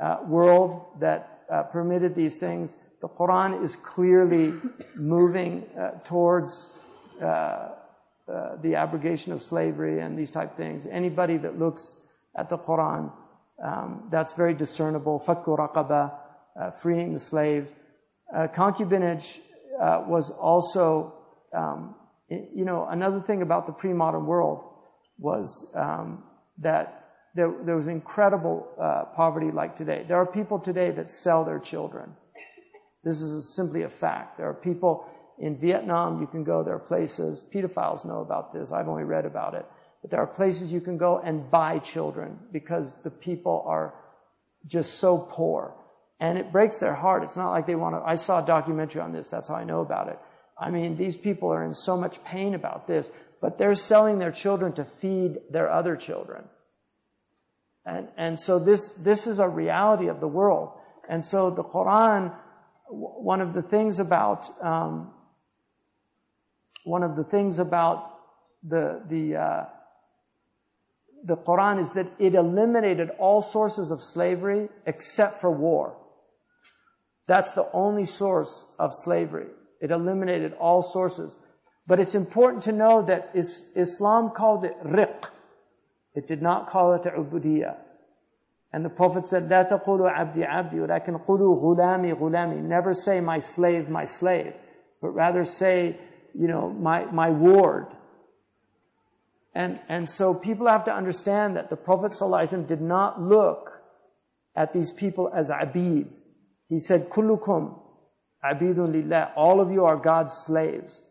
uh, 0.00 0.18
world 0.26 0.86
that 1.00 1.42
uh, 1.52 1.62
permitted 1.64 2.14
these 2.14 2.36
things 2.36 2.76
the 3.00 3.08
Quran 3.08 3.62
is 3.62 3.76
clearly 3.76 4.54
moving 4.94 5.64
uh, 5.78 5.92
towards 6.04 6.78
uh, 7.20 7.24
uh, 7.24 8.56
the 8.62 8.74
abrogation 8.74 9.32
of 9.32 9.42
slavery 9.42 10.00
and 10.00 10.18
these 10.18 10.30
type 10.30 10.56
things. 10.56 10.86
Anybody 10.90 11.38
that 11.38 11.58
looks 11.58 11.96
at 12.36 12.48
the 12.50 12.58
Quran, 12.58 13.10
um, 13.64 14.08
that's 14.10 14.34
very 14.34 14.54
discernible. 14.54 15.22
Fakku 15.26 15.56
raqaba, 15.56 16.12
uh, 16.60 16.70
freeing 16.72 17.14
the 17.14 17.18
slaves. 17.18 17.72
Uh, 18.34 18.46
concubinage 18.48 19.38
uh, 19.80 20.04
was 20.06 20.30
also, 20.30 21.14
um, 21.54 21.94
you 22.28 22.64
know, 22.64 22.86
another 22.88 23.18
thing 23.18 23.42
about 23.42 23.66
the 23.66 23.72
pre-modern 23.72 24.26
world 24.26 24.62
was 25.18 25.66
um, 25.74 26.22
that 26.58 27.08
there, 27.34 27.52
there, 27.64 27.76
was 27.76 27.88
incredible 27.88 28.68
poverty 29.16 29.50
like 29.50 29.76
today. 29.76 30.04
There 30.06 30.16
are 30.16 30.26
people 30.26 30.58
today 30.58 30.90
that 30.90 31.10
sell 31.10 31.44
their 31.44 31.58
children 31.58 32.14
this 33.04 33.22
is 33.22 33.54
simply 33.54 33.82
a 33.82 33.88
fact. 33.88 34.36
There 34.36 34.48
are 34.48 34.54
people 34.54 35.06
in 35.38 35.56
Vietnam, 35.56 36.20
you 36.20 36.26
can 36.26 36.44
go, 36.44 36.62
there 36.62 36.74
are 36.74 36.78
places, 36.78 37.44
pedophiles 37.52 38.04
know 38.04 38.20
about 38.20 38.52
this, 38.52 38.72
I've 38.72 38.88
only 38.88 39.04
read 39.04 39.24
about 39.24 39.54
it, 39.54 39.64
but 40.02 40.10
there 40.10 40.20
are 40.20 40.26
places 40.26 40.72
you 40.72 40.82
can 40.82 40.98
go 40.98 41.18
and 41.18 41.50
buy 41.50 41.78
children 41.78 42.38
because 42.52 42.94
the 43.02 43.10
people 43.10 43.64
are 43.66 43.94
just 44.66 44.98
so 44.98 45.16
poor. 45.16 45.74
And 46.20 46.36
it 46.36 46.52
breaks 46.52 46.76
their 46.76 46.94
heart. 46.94 47.22
It's 47.22 47.36
not 47.36 47.50
like 47.50 47.66
they 47.66 47.74
want 47.74 47.94
to, 47.94 48.02
I 48.06 48.16
saw 48.16 48.42
a 48.42 48.46
documentary 48.46 49.00
on 49.00 49.12
this, 49.12 49.30
that's 49.30 49.48
how 49.48 49.54
I 49.54 49.64
know 49.64 49.80
about 49.80 50.08
it. 50.08 50.18
I 50.58 50.70
mean, 50.70 50.98
these 50.98 51.16
people 51.16 51.50
are 51.50 51.64
in 51.64 51.72
so 51.72 51.96
much 51.96 52.22
pain 52.22 52.54
about 52.54 52.86
this, 52.86 53.10
but 53.40 53.56
they're 53.56 53.74
selling 53.74 54.18
their 54.18 54.30
children 54.32 54.74
to 54.74 54.84
feed 54.84 55.38
their 55.50 55.70
other 55.70 55.96
children. 55.96 56.44
And, 57.86 58.08
and 58.18 58.38
so 58.38 58.58
this, 58.58 58.88
this 58.90 59.26
is 59.26 59.38
a 59.38 59.48
reality 59.48 60.08
of 60.08 60.20
the 60.20 60.28
world. 60.28 60.72
And 61.08 61.24
so 61.24 61.48
the 61.48 61.64
Quran, 61.64 62.34
one 62.90 63.40
of 63.40 63.54
the 63.54 63.62
things 63.62 64.00
about, 64.00 64.48
um, 64.62 65.10
one 66.84 67.02
of 67.02 67.16
the 67.16 67.24
things 67.24 67.58
about 67.58 68.18
the, 68.62 69.02
the, 69.08 69.36
uh, 69.36 69.64
the 71.24 71.36
Quran 71.36 71.78
is 71.78 71.92
that 71.92 72.08
it 72.18 72.34
eliminated 72.34 73.10
all 73.18 73.42
sources 73.42 73.90
of 73.90 74.02
slavery 74.02 74.68
except 74.86 75.40
for 75.40 75.50
war. 75.50 75.96
That's 77.26 77.52
the 77.52 77.68
only 77.72 78.04
source 78.04 78.66
of 78.78 78.92
slavery. 78.94 79.46
It 79.80 79.90
eliminated 79.90 80.52
all 80.54 80.82
sources. 80.82 81.36
But 81.86 82.00
it's 82.00 82.14
important 82.14 82.64
to 82.64 82.72
know 82.72 83.02
that 83.06 83.30
Islam 83.34 84.30
called 84.30 84.64
it 84.64 84.76
riq. 84.84 85.26
It 86.14 86.26
did 86.26 86.42
not 86.42 86.70
call 86.70 86.94
it 86.94 87.02
ubudiyah. 87.02 87.76
And 88.73 88.83
the 88.83 88.89
Prophet 88.89 89.27
said, 89.27 89.49
لا 89.49 89.63
تقولوا 89.63 90.09
عبدي 90.09 90.45
عبدي 90.45 90.81
ولكن 90.81 91.17
قولوا 91.25 91.55
غلامي 91.55 92.13
غلامي. 92.13 92.61
Never 92.61 92.93
say 92.93 93.21
my 93.21 93.39
slave, 93.39 93.89
my 93.89 94.05
slave, 94.05 94.53
but 95.01 95.09
rather 95.09 95.45
say, 95.45 95.97
you 96.33 96.47
know, 96.47 96.69
my, 96.69 97.05
my 97.05 97.29
ward. 97.29 97.87
And, 99.53 99.79
and 99.87 100.09
so 100.09 100.33
people 100.33 100.67
have 100.67 100.83
to 100.83 100.93
understand 100.93 101.55
that 101.55 101.69
the 101.69 101.77
Prophet 101.77 102.11
ﷺ 102.11 102.67
did 102.67 102.81
not 102.81 103.21
look 103.21 103.71
at 104.53 104.73
these 104.73 104.91
people 104.91 105.31
as 105.33 105.49
abid. 105.49 106.13
He 106.67 106.77
said, 106.77 107.09
kullukum 107.09 107.79
abidun 108.43 108.91
lillah. 108.91 109.31
All 109.37 109.61
of 109.61 109.71
you 109.71 109.85
are 109.85 109.95
God's 109.95 110.33
slaves. 110.33 111.01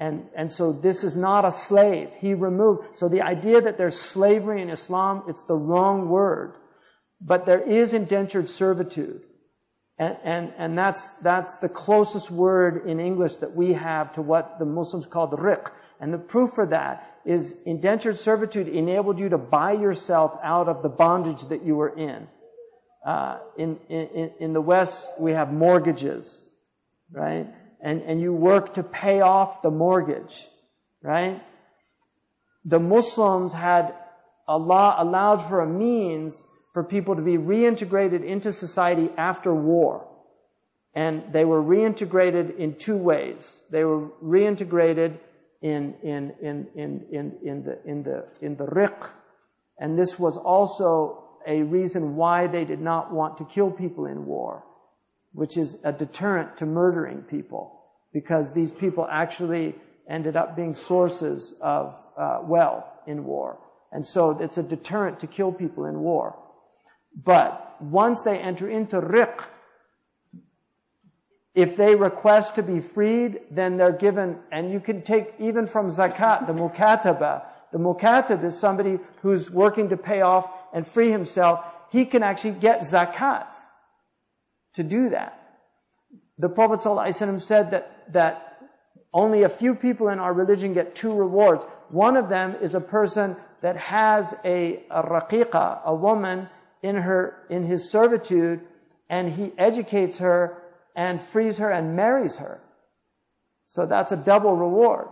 And, 0.00 0.26
and 0.36 0.52
so 0.52 0.72
this 0.72 1.04
is 1.04 1.16
not 1.16 1.44
a 1.44 1.52
slave. 1.52 2.10
He 2.16 2.34
removed, 2.34 2.98
so 2.98 3.08
the 3.08 3.22
idea 3.22 3.60
that 3.60 3.78
there's 3.78 4.00
slavery 4.00 4.60
in 4.60 4.70
Islam, 4.70 5.22
it's 5.28 5.44
the 5.44 5.54
wrong 5.54 6.08
word. 6.08 6.54
But 7.21 7.45
there 7.45 7.61
is 7.61 7.93
indentured 7.93 8.49
servitude. 8.49 9.23
And, 9.97 10.17
and, 10.23 10.53
and 10.57 10.77
that's, 10.77 11.15
that's 11.15 11.57
the 11.57 11.67
closest 11.67 12.31
word 12.31 12.87
in 12.87 12.99
English 12.99 13.37
that 13.37 13.53
we 13.53 13.73
have 13.73 14.13
to 14.13 14.21
what 14.21 14.57
the 14.57 14.65
Muslims 14.65 15.05
call 15.05 15.27
the 15.27 15.37
riq. 15.37 15.71
And 15.99 16.13
the 16.13 16.17
proof 16.17 16.51
for 16.53 16.65
that 16.67 17.19
is 17.25 17.55
indentured 17.65 18.17
servitude 18.17 18.69
enabled 18.69 19.19
you 19.19 19.27
to 19.29 19.37
buy 19.37 19.73
yourself 19.73 20.39
out 20.41 20.69
of 20.69 20.81
the 20.81 20.89
bondage 20.89 21.43
that 21.49 21.65
you 21.65 21.75
were 21.75 21.89
in. 21.89 22.27
Uh, 23.05 23.39
in, 23.57 23.77
in, 23.89 24.31
in 24.39 24.53
the 24.53 24.61
West, 24.61 25.09
we 25.19 25.33
have 25.33 25.51
mortgages, 25.51 26.47
right? 27.11 27.47
And, 27.81 28.01
and 28.03 28.21
you 28.21 28.33
work 28.33 28.75
to 28.75 28.83
pay 28.83 29.19
off 29.19 29.61
the 29.61 29.71
mortgage, 29.71 30.47
right? 31.01 31.41
The 32.63 32.79
Muslims 32.79 33.53
had 33.53 33.93
Allah 34.47 34.95
allowed 34.97 35.37
for 35.37 35.61
a 35.61 35.67
means 35.67 36.45
for 36.79 36.83
people 36.85 37.13
to 37.13 37.21
be 37.21 37.37
reintegrated 37.37 38.23
into 38.23 38.53
society 38.53 39.09
after 39.17 39.53
war. 39.53 40.07
And 40.93 41.23
they 41.33 41.43
were 41.43 41.61
reintegrated 41.61 42.57
in 42.57 42.75
two 42.75 42.95
ways. 42.95 43.65
They 43.69 43.83
were 43.83 44.07
reintegrated 44.23 45.17
in, 45.61 45.93
in, 46.01 46.33
in, 46.41 46.67
in, 46.75 47.05
in, 47.11 47.33
in 47.43 47.63
the, 47.65 47.79
in 47.85 48.03
the, 48.03 48.25
in 48.39 48.55
the 48.55 48.63
riq. 48.63 49.09
And 49.77 49.99
this 49.99 50.17
was 50.17 50.37
also 50.37 51.21
a 51.45 51.63
reason 51.63 52.15
why 52.15 52.47
they 52.47 52.63
did 52.63 52.79
not 52.79 53.11
want 53.11 53.37
to 53.39 53.43
kill 53.43 53.71
people 53.71 54.05
in 54.05 54.25
war, 54.25 54.63
which 55.33 55.57
is 55.57 55.77
a 55.83 55.91
deterrent 55.91 56.55
to 56.59 56.65
murdering 56.65 57.23
people, 57.23 57.77
because 58.13 58.53
these 58.53 58.71
people 58.71 59.05
actually 59.11 59.75
ended 60.09 60.37
up 60.37 60.55
being 60.55 60.73
sources 60.73 61.55
of 61.59 61.93
uh, 62.17 62.39
wealth 62.43 62.85
in 63.05 63.25
war. 63.25 63.59
And 63.91 64.07
so 64.07 64.39
it's 64.39 64.57
a 64.57 64.63
deterrent 64.63 65.19
to 65.19 65.27
kill 65.27 65.51
people 65.51 65.83
in 65.83 65.99
war. 65.99 66.37
But 67.23 67.81
once 67.81 68.23
they 68.23 68.39
enter 68.39 68.69
into 68.69 69.01
riq, 69.01 69.43
if 71.55 71.75
they 71.75 71.95
request 71.95 72.55
to 72.55 72.63
be 72.63 72.79
freed, 72.79 73.41
then 73.51 73.77
they're 73.77 73.91
given, 73.91 74.37
and 74.51 74.71
you 74.71 74.79
can 74.79 75.01
take 75.01 75.33
even 75.39 75.67
from 75.67 75.89
zakat, 75.89 76.47
the 76.47 76.53
mukataba. 76.53 77.43
The 77.71 77.79
mukatab 77.79 78.43
is 78.43 78.57
somebody 78.57 78.99
who's 79.21 79.51
working 79.51 79.89
to 79.89 79.97
pay 79.97 80.21
off 80.21 80.49
and 80.73 80.87
free 80.87 81.11
himself. 81.11 81.65
He 81.91 82.05
can 82.05 82.23
actually 82.23 82.51
get 82.51 82.81
zakat 82.81 83.57
to 84.75 84.83
do 84.83 85.09
that. 85.09 85.35
The 86.37 86.49
Prophet 86.49 86.79
ﷺ 86.79 87.41
said 87.41 87.71
that, 87.71 88.13
that 88.13 88.61
only 89.13 89.43
a 89.43 89.49
few 89.49 89.75
people 89.75 90.07
in 90.09 90.19
our 90.19 90.33
religion 90.33 90.73
get 90.73 90.95
two 90.95 91.13
rewards. 91.13 91.65
One 91.89 92.15
of 92.15 92.29
them 92.29 92.55
is 92.61 92.75
a 92.75 92.79
person 92.79 93.35
that 93.61 93.75
has 93.75 94.33
a, 94.45 94.83
a 94.89 95.81
a 95.85 95.95
woman 95.95 96.47
in 96.81 96.95
her, 96.95 97.45
in 97.49 97.65
his 97.65 97.89
servitude, 97.89 98.61
and 99.09 99.33
he 99.33 99.51
educates 99.57 100.19
her 100.19 100.61
and 100.95 101.21
frees 101.21 101.57
her 101.57 101.71
and 101.71 101.95
marries 101.95 102.37
her. 102.37 102.61
So 103.65 103.85
that's 103.85 104.11
a 104.11 104.17
double 104.17 104.55
reward. 104.55 105.07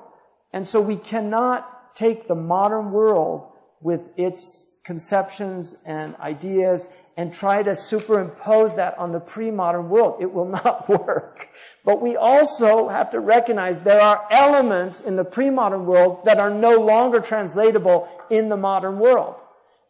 And 0.51 0.67
so 0.67 0.81
we 0.81 0.95
cannot 0.95 1.95
take 1.95 2.27
the 2.27 2.36
modern 2.36 2.91
world 2.91 3.51
with 3.81 4.01
its 4.17 4.65
conceptions 4.83 5.75
and 5.86 6.15
ideas 6.17 6.88
and 7.17 7.33
try 7.33 7.63
to 7.63 7.75
superimpose 7.75 8.75
that 8.75 8.97
on 9.00 9.12
the 9.12 9.19
pre-modern 9.19 9.89
world. 9.89 10.21
It 10.21 10.31
will 10.31 10.45
not 10.63 10.88
work. 10.88 11.50
But 11.83 12.01
we 12.01 12.15
also 12.15 12.88
have 12.88 13.09
to 13.12 13.19
recognize 13.19 13.81
there 13.81 14.01
are 14.01 14.25
elements 14.29 15.01
in 15.01 15.15
the 15.15 15.25
pre-modern 15.25 15.86
world 15.86 16.25
that 16.25 16.39
are 16.39 16.51
no 16.51 16.79
longer 16.79 17.19
translatable 17.19 18.07
in 18.29 18.50
the 18.50 18.57
modern 18.57 19.00
world. 19.00 19.36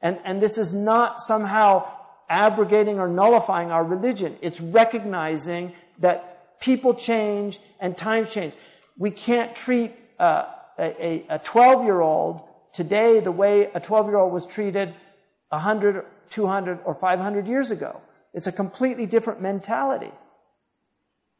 And, 0.02 0.20
and 0.24 0.42
this 0.42 0.58
is 0.58 0.74
not 0.74 1.22
somehow 1.22 1.88
abrogating 2.30 3.00
or 3.00 3.08
nullifying 3.08 3.72
our 3.72 3.84
religion. 3.84 4.38
It's 4.42 4.62
recognizing 4.62 5.74
that 6.00 6.60
people 6.60 6.94
change 6.94 7.60
and 7.80 7.96
times 7.98 8.34
change. 8.34 8.54
We 8.98 9.12
can't 9.12 9.56
treat 9.56 9.94
uh, 10.20 10.46
a, 10.78 11.26
a 11.30 11.40
12 11.40 11.84
year 11.84 12.02
old 12.02 12.42
today 12.74 13.20
the 13.20 13.32
way 13.32 13.72
a 13.74 13.80
12 13.80 14.08
year 14.08 14.18
old 14.18 14.34
was 14.34 14.46
treated 14.46 14.94
100, 15.50 16.06
200, 16.30 16.80
or 16.86 16.94
500 16.94 17.48
years 17.48 17.72
ago. 17.72 18.02
It's 18.34 18.48
a 18.48 18.52
completely 18.52 19.06
different 19.06 19.42
mentality. 19.42 20.12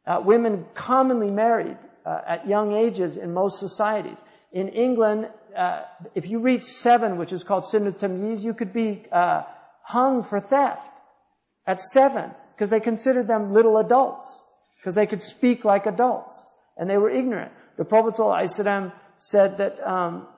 Uh, 0.06 0.20
women 0.24 0.64
commonly 0.74 1.30
married 1.30 1.76
uh, 2.06 2.20
at 2.26 2.48
young 2.48 2.72
ages 2.72 3.16
in 3.16 3.34
most 3.34 3.60
societies. 3.60 4.18
In 4.52 4.68
England, 4.68 5.28
if 6.14 6.28
you 6.28 6.38
reach 6.38 6.64
seven, 6.64 7.16
which 7.16 7.32
is 7.32 7.42
called 7.42 7.66
sin 7.66 7.84
you 8.44 8.54
could 8.54 8.72
be 8.72 9.04
uh, 9.10 9.42
hung 9.82 10.22
for 10.22 10.40
theft 10.40 10.90
at 11.66 11.80
seven 11.80 12.30
because 12.54 12.70
they 12.70 12.80
considered 12.80 13.26
them 13.26 13.52
little 13.52 13.78
adults 13.78 14.40
because 14.76 14.94
they 14.94 15.06
could 15.06 15.22
speak 15.22 15.64
like 15.64 15.86
adults 15.86 16.46
and 16.76 16.88
they 16.88 16.96
were 16.96 17.10
ignorant. 17.10 17.50
The 17.76 17.84
Prophet 17.84 18.16
said 19.18 19.58
that 19.58 19.84
um, 19.86 20.28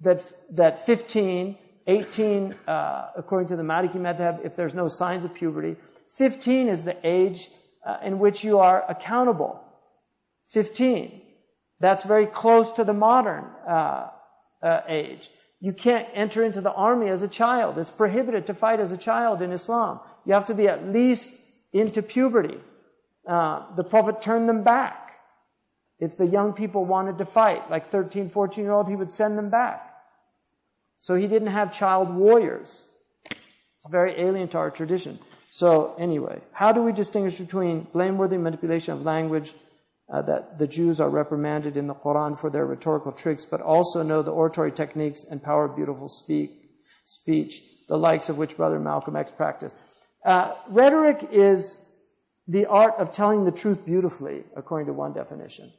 that 0.00 0.22
that 0.50 0.86
15, 0.86 1.56
18, 1.86 2.54
uh, 2.66 3.10
according 3.16 3.48
to 3.48 3.56
the 3.56 3.62
Maliki 3.62 3.96
Madhab, 3.96 4.44
if 4.44 4.56
there's 4.56 4.74
no 4.74 4.88
signs 4.88 5.24
of 5.24 5.34
puberty, 5.34 5.76
15 6.16 6.68
is 6.68 6.84
the 6.84 6.96
age 7.04 7.48
uh, 7.86 7.98
in 8.04 8.18
which 8.18 8.44
you 8.44 8.58
are 8.58 8.84
accountable. 8.88 9.60
15. 10.50 11.22
That's 11.80 12.04
very 12.04 12.26
close 12.26 12.72
to 12.72 12.84
the 12.84 12.92
modern 12.92 13.44
uh, 13.66 14.08
uh, 14.62 14.80
age. 14.88 15.30
You 15.60 15.72
can't 15.72 16.06
enter 16.14 16.44
into 16.44 16.60
the 16.60 16.72
army 16.72 17.08
as 17.08 17.22
a 17.22 17.28
child. 17.28 17.78
It's 17.78 17.90
prohibited 17.90 18.46
to 18.46 18.54
fight 18.54 18.78
as 18.80 18.92
a 18.92 18.96
child 18.96 19.42
in 19.42 19.52
Islam. 19.52 20.00
You 20.24 20.34
have 20.34 20.46
to 20.46 20.54
be 20.54 20.68
at 20.68 20.86
least 20.86 21.40
into 21.72 22.02
puberty. 22.02 22.58
Uh, 23.26 23.62
the 23.74 23.84
Prophet 23.84 24.22
turned 24.22 24.48
them 24.48 24.62
back. 24.62 25.16
If 25.98 26.16
the 26.16 26.26
young 26.26 26.52
people 26.52 26.84
wanted 26.84 27.18
to 27.18 27.24
fight, 27.24 27.68
like 27.70 27.90
13, 27.90 28.28
14 28.28 28.62
year 28.62 28.72
old, 28.72 28.88
he 28.88 28.94
would 28.94 29.10
send 29.10 29.36
them 29.36 29.50
back. 29.50 29.84
So 31.00 31.16
he 31.16 31.26
didn't 31.26 31.48
have 31.48 31.72
child 31.72 32.14
warriors. 32.14 32.86
It's 33.30 33.90
very 33.90 34.12
alien 34.20 34.48
to 34.48 34.58
our 34.58 34.70
tradition. 34.70 35.18
So 35.50 35.94
anyway, 35.98 36.40
how 36.52 36.72
do 36.72 36.82
we 36.82 36.92
distinguish 36.92 37.38
between 37.38 37.86
blameworthy 37.92 38.36
manipulation 38.36 38.94
of 38.94 39.02
language 39.02 39.54
uh, 40.12 40.22
that 40.22 40.58
the 40.58 40.66
Jews 40.66 41.00
are 41.00 41.10
reprimanded 41.10 41.76
in 41.76 41.86
the 41.86 41.94
Quran 41.94 42.38
for 42.38 42.50
their 42.50 42.66
rhetorical 42.66 43.12
tricks, 43.12 43.44
but 43.44 43.60
also 43.60 44.02
know 44.02 44.22
the 44.22 44.30
oratory 44.30 44.72
techniques 44.72 45.24
and 45.24 45.42
power 45.42 45.66
of 45.66 45.76
beautiful 45.76 46.08
speak, 46.08 46.50
speech, 47.04 47.62
the 47.88 47.98
likes 47.98 48.28
of 48.28 48.38
which 48.38 48.56
Brother 48.56 48.78
Malcolm 48.78 49.16
X 49.16 49.30
practiced. 49.36 49.76
Uh, 50.24 50.54
rhetoric 50.68 51.28
is 51.30 51.78
the 52.46 52.66
art 52.66 52.94
of 52.98 53.12
telling 53.12 53.44
the 53.44 53.52
truth 53.52 53.84
beautifully, 53.84 54.44
according 54.56 54.86
to 54.86 54.92
one 54.92 55.12
definition. 55.12 55.72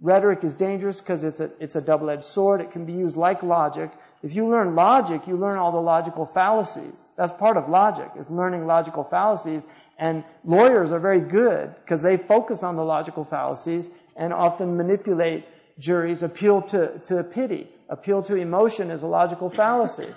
Rhetoric 0.00 0.44
is 0.44 0.54
dangerous 0.54 1.00
because 1.00 1.24
it's 1.24 1.40
a, 1.40 1.50
it's 1.58 1.76
a 1.76 1.80
double-edged 1.80 2.24
sword. 2.24 2.60
It 2.60 2.70
can 2.70 2.84
be 2.84 2.92
used 2.92 3.16
like 3.16 3.42
logic. 3.42 3.90
If 4.22 4.34
you 4.34 4.46
learn 4.46 4.74
logic, 4.74 5.26
you 5.26 5.36
learn 5.36 5.56
all 5.56 5.72
the 5.72 5.78
logical 5.78 6.26
fallacies. 6.26 7.08
That's 7.16 7.32
part 7.32 7.56
of 7.56 7.68
logic, 7.68 8.10
is 8.18 8.30
learning 8.30 8.66
logical 8.66 9.04
fallacies. 9.04 9.66
And 9.98 10.24
lawyers 10.44 10.92
are 10.92 11.00
very 11.00 11.20
good 11.20 11.74
because 11.76 12.02
they 12.02 12.16
focus 12.16 12.62
on 12.62 12.76
the 12.76 12.84
logical 12.84 13.24
fallacies 13.24 13.88
and 14.14 14.32
often 14.32 14.76
manipulate 14.76 15.46
juries, 15.78 16.22
appeal 16.22 16.62
to, 16.62 16.98
to 17.06 17.24
pity, 17.24 17.68
appeal 17.88 18.22
to 18.24 18.34
emotion 18.34 18.90
is 18.90 19.02
a 19.02 19.06
logical 19.06 19.48
fallacy. 19.48 20.08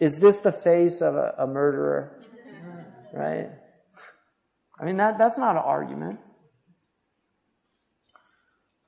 Is 0.00 0.18
this 0.18 0.38
the 0.38 0.52
face 0.52 1.00
of 1.00 1.14
a, 1.14 1.34
a 1.38 1.46
murderer? 1.46 2.20
Right? 3.12 3.50
I 4.80 4.84
mean, 4.84 4.96
that, 4.98 5.18
that's 5.18 5.38
not 5.38 5.56
an 5.56 5.62
argument. 5.62 6.20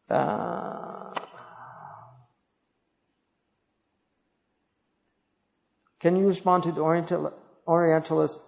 Uh, 0.09 1.13
can 6.01 6.17
you 6.17 6.27
respond 6.27 6.65
to 6.65 6.73
the 6.73 6.81
Oriental, 6.81 7.33
Orientalist 7.67 8.41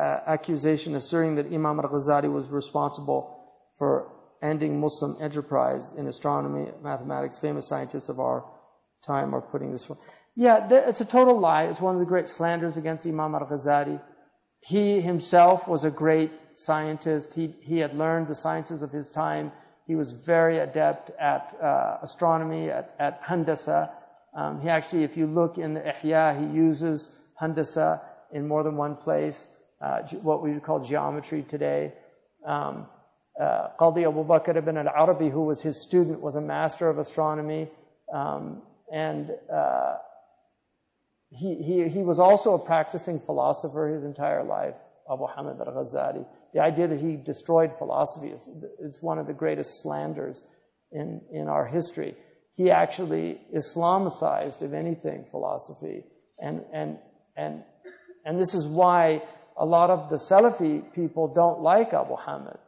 accusation 0.00 0.94
asserting 0.94 1.36
that 1.36 1.46
Imam 1.46 1.78
al-Ghazali 1.80 2.32
was 2.32 2.48
responsible 2.48 3.52
for 3.78 4.10
ending 4.42 4.80
Muslim 4.80 5.16
enterprise 5.20 5.92
in 5.96 6.06
astronomy, 6.06 6.70
mathematics. 6.82 7.38
Famous 7.38 7.66
scientists 7.66 8.08
of 8.08 8.20
our 8.20 8.44
time 9.04 9.34
are 9.34 9.40
putting 9.40 9.72
this. 9.72 9.84
forward. 9.84 10.04
Yeah, 10.36 10.66
it's 10.70 11.00
a 11.00 11.04
total 11.04 11.38
lie. 11.38 11.64
It's 11.64 11.80
one 11.80 11.94
of 11.94 12.00
the 12.00 12.06
great 12.06 12.28
slanders 12.28 12.76
against 12.76 13.06
Imam 13.06 13.34
al-Ghazali. 13.34 14.00
He 14.60 15.00
himself 15.00 15.68
was 15.68 15.84
a 15.84 15.90
great 15.90 16.32
scientist. 16.56 17.34
He, 17.34 17.54
he 17.62 17.78
had 17.78 17.96
learned 17.96 18.28
the 18.28 18.34
sciences 18.34 18.82
of 18.82 18.90
his 18.90 19.10
time. 19.10 19.52
He 19.86 19.94
was 19.94 20.12
very 20.12 20.58
adept 20.58 21.10
at 21.20 21.54
uh, 21.60 21.98
astronomy, 22.02 22.70
at, 22.70 22.94
at 22.98 23.22
handasa. 23.22 23.90
Um, 24.34 24.60
he 24.60 24.68
actually, 24.68 25.04
if 25.04 25.16
you 25.16 25.26
look 25.26 25.58
in 25.58 25.74
the 25.74 25.80
Ihya, 25.80 26.38
he 26.40 26.56
uses 26.56 27.10
handasa 27.40 28.00
in 28.32 28.48
more 28.48 28.62
than 28.62 28.76
one 28.76 28.96
place, 28.96 29.46
uh, 29.46 29.63
what 30.22 30.42
we 30.42 30.52
would 30.52 30.62
call 30.62 30.80
geometry 30.80 31.42
today. 31.42 31.92
Um, 32.46 32.86
uh, 33.40 33.68
Qadi 33.80 34.08
Abu 34.08 34.24
Bakr 34.24 34.56
ibn 34.56 34.76
al-Arabi, 34.76 35.28
who 35.28 35.42
was 35.42 35.62
his 35.62 35.82
student, 35.82 36.20
was 36.20 36.36
a 36.36 36.40
master 36.40 36.88
of 36.88 36.98
astronomy. 36.98 37.68
Um, 38.12 38.62
and 38.92 39.30
uh, 39.52 39.96
he, 41.30 41.56
he, 41.56 41.88
he 41.88 42.02
was 42.02 42.18
also 42.18 42.54
a 42.54 42.58
practicing 42.58 43.18
philosopher 43.18 43.88
his 43.88 44.04
entire 44.04 44.44
life, 44.44 44.74
Abu 45.10 45.26
Hamid 45.26 45.60
al-Ghazali. 45.60 46.24
The 46.52 46.60
idea 46.60 46.86
that 46.86 47.00
he 47.00 47.16
destroyed 47.16 47.76
philosophy 47.76 48.28
is, 48.28 48.48
is 48.78 48.98
one 49.02 49.18
of 49.18 49.26
the 49.26 49.32
greatest 49.32 49.82
slanders 49.82 50.42
in, 50.92 51.20
in 51.32 51.48
our 51.48 51.66
history. 51.66 52.14
He 52.56 52.70
actually 52.70 53.40
Islamicized, 53.52 54.62
if 54.62 54.72
anything, 54.72 55.24
philosophy. 55.30 56.04
And, 56.38 56.62
and, 56.72 56.98
and, 57.36 57.64
and 58.24 58.40
this 58.40 58.54
is 58.54 58.66
why 58.68 59.22
a 59.56 59.64
lot 59.64 59.90
of 59.90 60.10
the 60.10 60.16
Salafi 60.16 60.92
people 60.94 61.32
don't 61.32 61.60
like 61.60 61.92
Abu 61.92 62.16
Hamid 62.16 62.58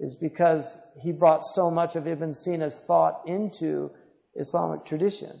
is 0.00 0.14
because 0.14 0.78
he 1.00 1.12
brought 1.12 1.44
so 1.44 1.70
much 1.70 1.96
of 1.96 2.06
Ibn 2.06 2.34
Sina's 2.34 2.80
thought 2.86 3.22
into 3.26 3.90
Islamic 4.36 4.84
tradition. 4.84 5.32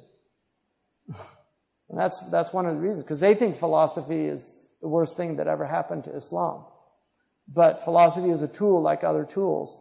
and 1.88 1.98
that's, 1.98 2.18
that's 2.30 2.52
one 2.52 2.66
of 2.66 2.74
the 2.74 2.80
reasons, 2.80 3.04
because 3.04 3.20
they 3.20 3.34
think 3.34 3.56
philosophy 3.56 4.26
is 4.26 4.56
the 4.82 4.88
worst 4.88 5.16
thing 5.16 5.36
that 5.36 5.46
ever 5.46 5.66
happened 5.66 6.04
to 6.04 6.16
Islam. 6.16 6.64
But 7.46 7.84
philosophy 7.84 8.30
is 8.30 8.42
a 8.42 8.48
tool 8.48 8.82
like 8.82 9.04
other 9.04 9.24
tools. 9.24 9.76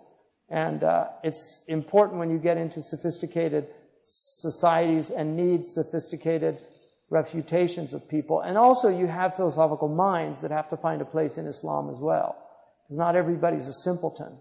And 0.49 0.83
uh, 0.83 1.07
it's 1.23 1.63
important 1.67 2.19
when 2.19 2.29
you 2.29 2.37
get 2.37 2.57
into 2.57 2.81
sophisticated 2.81 3.67
societies 4.05 5.09
and 5.09 5.35
need 5.35 5.65
sophisticated 5.65 6.61
refutations 7.09 7.93
of 7.93 8.07
people. 8.09 8.41
And 8.41 8.57
also 8.57 8.89
you 8.89 9.07
have 9.07 9.35
philosophical 9.35 9.87
minds 9.87 10.41
that 10.41 10.51
have 10.51 10.67
to 10.69 10.77
find 10.77 11.01
a 11.01 11.05
place 11.05 11.37
in 11.37 11.47
Islam 11.47 11.89
as 11.89 11.99
well. 11.99 12.35
Because 12.83 12.97
not 12.97 13.15
everybody's 13.15 13.67
a 13.67 13.73
simpleton. 13.73 14.37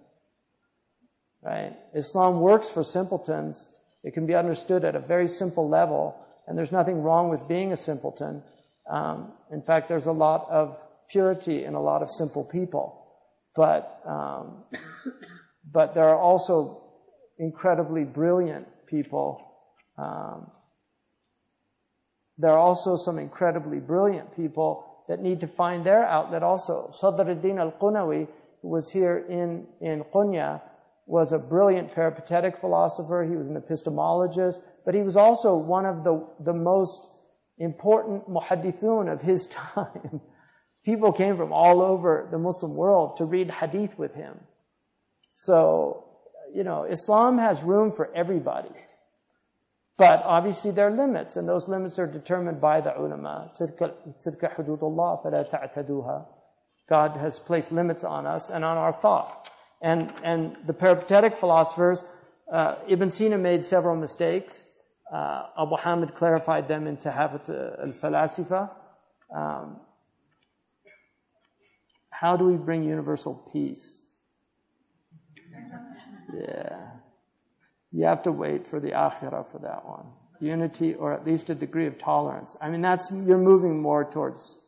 Right? 1.43 1.75
Islam 1.95 2.41
works 2.41 2.69
for 2.69 2.83
simpletons. 2.83 3.69
It 4.03 4.15
can 4.15 4.27
be 4.27 4.35
understood 4.35 4.85
at 4.85 4.97
a 4.97 5.01
very 5.01 5.29
simple 5.29 5.69
level, 5.69 6.17
and 6.47 6.59
there's 6.59 6.73
nothing 6.73 7.03
wrong 7.03 7.29
with 7.29 7.47
being 7.49 7.73
a 7.73 7.77
simpleton. 7.77 8.43
Um, 8.91 9.33
in 9.53 9.63
fact, 9.63 9.89
there's 9.89 10.07
a 10.07 10.13
lot 10.13 10.49
of 10.51 10.77
purity 11.09 11.65
in 11.65 11.75
a 11.75 11.81
lot 11.81 12.02
of 12.02 12.11
simple 12.11 12.45
people. 12.45 13.07
But, 13.55 14.00
um, 14.05 14.65
but 15.73 15.95
there 15.95 16.05
are 16.05 16.19
also 16.19 16.83
incredibly 17.39 18.05
brilliant 18.05 18.67
people. 18.87 19.43
Um, 19.99 20.50
there 22.39 22.53
are 22.53 22.59
also 22.59 22.97
some 22.97 23.19
incredibly 23.19 23.79
brilliant 23.79 24.37
people 24.37 25.05
that 25.09 25.21
need 25.21 25.41
to 25.41 25.47
find 25.47 25.85
their 25.85 26.05
outlet 26.05 26.43
also. 26.43 26.93
Sadr 26.99 27.31
al-Din 27.31 27.59
al-Qunawi, 27.59 28.29
who 28.63 28.69
was 28.69 28.91
here 28.91 29.25
in, 29.29 29.67
in 29.81 30.05
Qunya, 30.13 30.61
was 31.07 31.33
a 31.33 31.39
brilliant 31.39 31.95
peripatetic 31.95 32.59
philosopher. 32.59 33.25
He 33.29 33.37
was 33.37 33.47
an 33.47 33.57
epistemologist, 33.57 34.61
but 34.85 34.95
he 34.95 35.03
was 35.03 35.17
also 35.17 35.57
one 35.57 35.87
of 35.87 36.03
the, 36.03 36.27
the 36.41 36.53
most 36.53 37.09
important 37.59 38.29
muhaddithun 38.29 39.11
of 39.13 39.23
his 39.23 39.47
time. 39.75 40.21
People 40.85 41.13
came 41.13 41.37
from 41.37 41.53
all 41.53 41.81
over 41.81 42.29
the 42.31 42.39
Muslim 42.39 42.77
world 42.77 43.17
to 43.17 43.25
read 43.25 43.51
hadith 43.51 43.99
with 43.99 44.15
him. 44.15 44.39
So, 45.33 46.05
you 46.55 46.65
know, 46.65 46.85
Islam 46.85 47.39
has 47.39 47.63
room 47.63 47.93
for 47.93 48.15
everybody. 48.15 48.71
But 49.99 50.23
obviously 50.25 50.73
there 50.73 50.89
are 50.89 50.91
limits, 50.91 51.37
and 51.37 51.49
those 51.49 51.69
limits 51.69 51.99
are 51.99 52.06
determined 52.06 52.61
by 52.61 52.82
the 52.82 52.99
ulama. 52.99 53.50
God 56.89 57.17
has 57.17 57.39
placed 57.39 57.73
limits 57.73 58.04
on 58.04 58.26
us 58.26 58.50
and 58.50 58.65
on 58.65 58.76
our 58.76 58.93
thought. 58.93 59.49
And, 59.80 60.13
and 60.23 60.56
the 60.67 60.75
peripatetic 60.75 61.35
philosophers, 61.35 62.04
uh, 62.52 62.76
Ibn 62.87 63.11
Sina 63.11 63.39
made 63.39 63.65
several 63.65 63.97
mistakes. 63.97 64.67
Uh, 65.13 65.47
Abu 65.59 65.76
Hamid 65.76 66.15
clarified 66.15 66.69
them 66.69 66.87
in 66.87 66.97
Tahafut 66.97 67.49
al-Falasifa. 67.49 68.71
Um, 69.35 69.80
how 72.11 72.37
do 72.37 72.47
we 72.47 72.56
bring 72.56 72.85
universal 72.85 73.35
peace? 73.52 74.00
Yeah. 76.35 76.91
You 77.97 78.04
have 78.04 78.25
to 78.25 78.32
wait 78.32 78.67
for 78.67 78.78
the 78.78 78.91
akhirah 78.91 79.50
for 79.50 79.59
that 79.63 79.87
one. 79.87 80.04
Unity 80.39 80.93
or 80.93 81.15
at 81.15 81.26
least 81.26 81.49
a 81.49 81.54
degree 81.54 81.87
of 81.87 81.97
tolerance. 81.97 82.54
I 82.61 82.69
mean, 82.69 82.82
that's, 82.82 83.11
you're 83.11 83.39
moving 83.39 83.80
more 83.80 84.04
towards, 84.04 84.59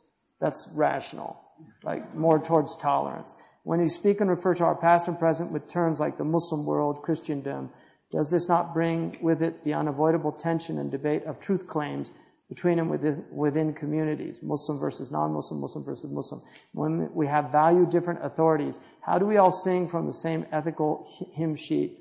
that's 0.41 0.67
rational. 0.75 1.39
Like 1.83 2.15
more 2.15 2.39
towards 2.39 2.75
tolerance. 2.77 3.31
When 3.65 3.81
you 3.81 3.91
speak 3.91 4.23
and 4.23 4.31
refer 4.31 4.55
to 4.55 4.65
our 4.65 4.77
past 4.77 5.09
and 5.09 5.19
present 5.19 5.53
with 5.53 5.69
terms 5.71 6.01
like 6.01 6.17
the 6.17 6.25
Muslim 6.25 6.65
world, 6.65 7.03
Christendom, 7.03 7.69
does 8.11 8.31
this 8.31 8.49
not 8.49 8.73
bring 8.73 9.19
with 9.21 9.43
it 9.43 9.63
the 9.63 9.75
unavoidable 9.75 10.33
tension 10.33 10.79
and 10.79 10.91
debate 10.91 11.25
of 11.27 11.39
truth 11.39 11.67
claims 11.67 12.11
between 12.49 12.79
and 12.79 12.89
within, 12.89 13.27
within 13.31 13.75
communities, 13.75 14.39
Muslim 14.43 14.79
versus 14.79 15.11
non-Muslim, 15.11 15.61
Muslim 15.61 15.85
versus 15.85 16.11
Muslim? 16.11 16.41
When 16.73 17.13
we 17.13 17.27
have 17.27 17.53
value 17.53 17.85
different 17.85 18.25
authorities, 18.25 18.81
how 19.03 19.19
do 19.19 19.27
we 19.27 19.37
all 19.37 19.53
sing 19.53 19.87
from 19.87 20.07
the 20.07 20.15
same 20.15 20.47
ethical 20.51 21.07
hymn 21.35 21.55
sheet 21.55 21.99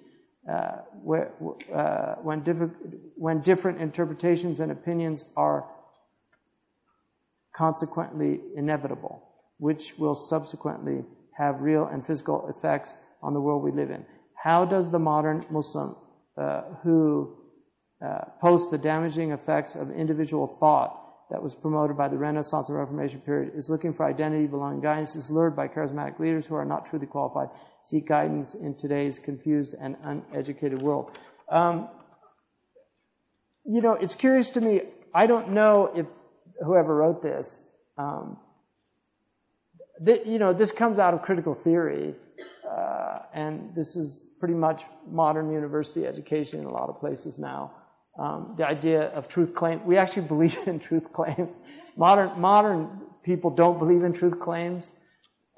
uh, 0.50 0.78
uh, 1.74 2.16
when, 2.16 2.42
diff- 2.42 2.72
when 3.16 3.42
different 3.42 3.82
interpretations 3.82 4.60
and 4.60 4.72
opinions 4.72 5.26
are 5.36 5.66
consequently 7.54 8.40
inevitable, 8.56 9.24
which 9.58 9.96
will 9.98 10.16
subsequently 10.16 11.04
have 11.38 11.62
real 11.62 11.86
and 11.86 12.06
physical 12.06 12.48
effects 12.50 12.96
on 13.22 13.34
the 13.34 13.42
world 13.42 13.64
we 13.64 13.72
live 13.72 13.90
in. 13.90 14.06
How 14.36 14.64
does 14.64 14.92
the 14.92 15.00
modern 15.00 15.44
Muslim 15.50 15.96
uh, 16.38 16.62
who 16.84 17.36
uh, 18.06 18.26
posts 18.40 18.70
the 18.70 18.78
damaging 18.78 19.32
effects 19.32 19.76
of 19.76 19.92
individual 19.92 20.48
thought 20.48 21.07
that 21.30 21.44
was 21.44 21.56
promoted 21.56 21.98
by 21.98 22.08
the 22.08 22.18
Renaissance 22.18 22.70
and 22.70 22.78
Reformation 22.78 23.20
period 23.22 23.54
is 23.56 23.70
looking 23.70 23.94
for 23.94 24.06
identity, 24.06 24.48
belonging, 24.48 24.82
guidance, 24.82 25.16
is 25.16 25.30
lured 25.30 25.56
by 25.56 25.68
charismatic 25.68 26.20
leaders 26.20 26.46
who 26.46 26.56
are 26.56 26.66
not 26.66 26.86
truly 26.86 27.06
qualified, 27.06 27.50
seek 27.84 28.08
guidance 28.08 28.54
in 28.56 28.76
today's 28.76 29.20
confused 29.20 29.76
and 29.80 29.98
uneducated 30.04 30.82
world. 30.82 31.12
Um, 31.50 31.90
you 33.66 33.82
know, 33.82 33.94
it's 33.94 34.16
curious 34.16 34.52
to 34.52 34.62
me. 34.62 34.82
I 35.14 35.28
don't 35.28 35.50
know 35.52 35.92
if 35.94 36.06
whoever 36.64 36.96
wrote 36.96 37.22
this 37.22 37.62
um, 37.98 38.38
you 40.06 40.40
know, 40.40 40.54
this 40.54 40.72
comes 40.72 41.00
out 41.00 41.14
of 41.14 41.22
critical 41.22 41.54
theory, 41.54 42.16
uh, 42.70 43.20
and 43.34 43.74
this 43.76 43.96
is 43.96 44.20
pretty 44.40 44.54
much 44.54 44.84
modern 45.10 45.52
university 45.52 46.06
education 46.06 46.60
in 46.60 46.66
a 46.66 46.72
lot 46.72 46.90
of 46.90 47.00
places 47.00 47.40
now. 47.40 47.72
Um, 48.18 48.56
the 48.58 48.68
idea 48.68 49.10
of 49.10 49.28
truth 49.28 49.54
claim. 49.54 49.86
We 49.86 49.98
actually 49.98 50.28
believe 50.34 50.58
in 50.68 50.80
truth 50.80 51.14
claims. 51.14 51.56
Modern 51.96 52.40
modern 52.40 53.02
people 53.24 53.50
don't 53.50 53.78
believe 53.80 54.04
in 54.04 54.14
truth 54.14 54.40
claims. 54.40 54.94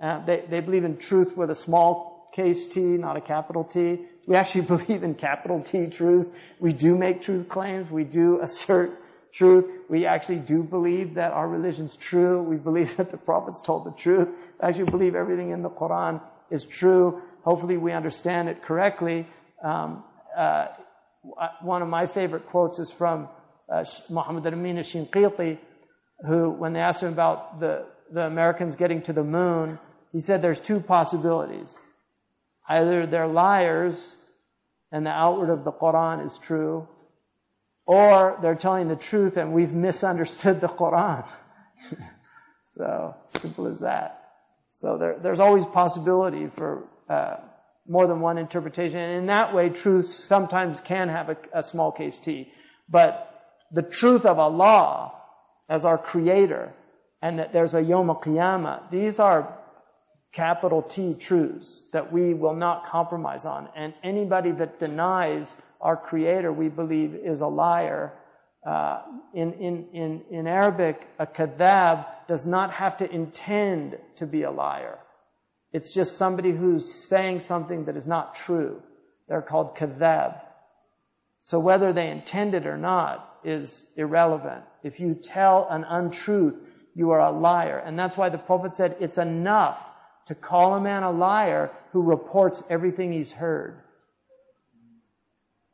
Uh, 0.02 0.24
they 0.26 0.44
they 0.50 0.60
believe 0.60 0.84
in 0.84 0.98
truth 0.98 1.38
with 1.38 1.50
a 1.50 1.56
small 1.56 2.30
case 2.34 2.68
T, 2.68 2.80
not 2.80 3.18
a 3.18 3.22
capital 3.22 3.64
T. 3.64 4.00
We 4.28 4.36
actually 4.36 4.62
believe 4.76 5.04
in 5.04 5.16
capital 5.16 5.62
T 5.62 5.88
truth. 5.88 6.30
We 6.60 6.74
do 6.74 6.98
make 6.98 7.22
truth 7.22 7.50
claims. 7.50 7.92
We 7.92 8.04
do 8.04 8.40
assert 8.42 9.00
truth. 9.34 9.66
We 9.90 10.06
actually 10.06 10.40
do 10.40 10.64
believe 10.64 11.16
that 11.16 11.32
our 11.32 11.48
religion's 11.48 11.96
true. 11.96 12.42
We 12.42 12.58
believe 12.58 12.98
that 12.98 13.10
the 13.10 13.18
prophets 13.18 13.62
told 13.62 13.86
the 13.86 13.92
truth. 13.92 14.28
We 14.28 14.68
actually 14.68 14.92
believe 14.92 15.16
everything 15.16 15.52
in 15.52 15.62
the 15.62 15.70
Quran 15.70 16.22
is 16.50 16.66
true. 16.66 17.22
Hopefully 17.44 17.78
we 17.78 17.92
understand 17.92 18.50
it 18.50 18.62
correctly. 18.62 19.28
Um, 19.64 20.04
uh, 20.36 20.68
one 21.62 21.82
of 21.82 21.88
my 21.88 22.06
favorite 22.08 22.48
quotes 22.48 22.80
is 22.80 22.92
from 22.92 23.30
uh, 23.72 23.86
Muhammad 24.10 24.46
al-Amin 24.46 24.78
al-Shinqiti. 24.78 25.58
who, 26.26 26.50
when 26.50 26.74
they 26.74 26.80
asked 26.80 27.04
him 27.04 27.14
about 27.14 27.60
the, 27.60 27.86
the 28.12 28.22
Americans 28.22 28.76
getting 28.76 29.02
to 29.04 29.14
the 29.14 29.24
moon, 29.24 29.80
he 30.12 30.20
said 30.20 30.42
there's 30.42 30.60
two 30.60 30.80
possibilities. 30.80 31.80
Either 32.68 33.06
they're 33.06 33.28
liars 33.28 34.16
and 34.92 35.06
the 35.06 35.12
outward 35.12 35.50
of 35.50 35.64
the 35.64 35.72
Quran 35.72 36.26
is 36.26 36.38
true, 36.40 36.88
or 37.86 38.38
they're 38.42 38.56
telling 38.56 38.88
the 38.88 38.96
truth 38.96 39.38
and 39.38 39.54
we've 39.54 39.74
misunderstood 39.74 40.62
the 40.62 40.68
Quran. 40.68 41.28
so, 42.76 43.16
simple 43.42 43.68
as 43.68 43.80
that. 43.82 44.20
So 44.72 44.98
there, 44.98 45.18
there's 45.22 45.40
always 45.40 45.66
possibility 45.66 46.48
for 46.48 46.84
uh, 47.10 47.38
more 47.90 48.08
than 48.08 48.22
one 48.22 48.38
interpretation. 48.38 49.00
And 49.00 49.18
in 49.18 49.26
that 49.26 49.54
way, 49.54 49.70
truth 49.70 50.08
sometimes 50.08 50.80
can 50.80 51.10
have 51.10 51.30
a, 51.30 51.38
a 51.54 51.64
small 51.64 51.92
case 51.92 52.20
t. 52.20 52.54
But 52.88 53.26
the 53.72 53.82
truth 53.82 54.26
of 54.26 54.40
Allah 54.40 55.14
as 55.68 55.86
our 55.86 55.98
creator 55.98 56.74
and 57.22 57.40
that 57.40 57.52
there's 57.52 57.74
a 57.74 57.82
Yom 57.82 58.08
Qiyamah, 58.08 58.90
these 58.92 59.20
are 59.20 59.58
capital 60.32 60.82
T 60.82 61.16
truths 61.16 61.82
that 61.92 62.12
we 62.12 62.34
will 62.34 62.56
not 62.56 62.86
compromise 62.86 63.46
on. 63.46 63.68
And 63.76 63.94
anybody 64.04 64.52
that 64.52 64.80
denies 64.80 65.58
our 65.82 65.98
creator, 65.98 66.54
we 66.54 66.70
believe, 66.70 67.16
is 67.16 67.42
a 67.42 67.48
liar. 67.48 68.14
Uh, 68.66 69.02
in, 69.34 69.54
in, 69.54 69.88
in, 69.94 70.22
in 70.30 70.48
Arabic, 70.48 71.08
a 71.18 71.26
kadhab 71.26 72.06
does 72.28 72.46
not 72.46 72.72
have 72.74 72.98
to 72.98 73.10
intend 73.10 73.98
to 74.18 74.28
be 74.28 74.44
a 74.44 74.52
liar. 74.52 75.00
It's 75.72 75.92
just 75.92 76.18
somebody 76.18 76.52
who's 76.52 76.92
saying 76.92 77.42
something 77.42 77.86
that 77.86 77.96
is 77.96 78.08
not 78.08 78.36
true. 78.36 78.82
They're 79.28 79.42
called 79.42 79.76
kadhab. 79.76 80.42
So 81.44 81.60
whether 81.60 81.94
they 81.94 82.10
intend 82.10 82.56
it 82.56 82.66
or 82.66 82.78
not 82.78 83.38
is 83.44 83.88
irrelevant. 83.96 84.64
If 84.84 85.00
you 85.00 85.14
tell 85.14 85.68
an 85.70 85.84
untruth, 85.84 86.56
you 86.96 87.12
are 87.12 87.20
a 87.20 87.32
liar. 87.32 87.82
And 87.84 87.98
that's 87.98 88.18
why 88.18 88.30
the 88.30 88.38
Prophet 88.38 88.76
said 88.76 88.98
it's 89.00 89.18
enough 89.18 89.86
to 90.26 90.36
call 90.36 90.76
a 90.76 90.82
man 90.82 91.04
a 91.04 91.12
liar 91.12 91.72
who 91.92 92.02
reports 92.02 92.64
everything 92.70 93.12
he's 93.12 93.32
heard. 93.32 93.82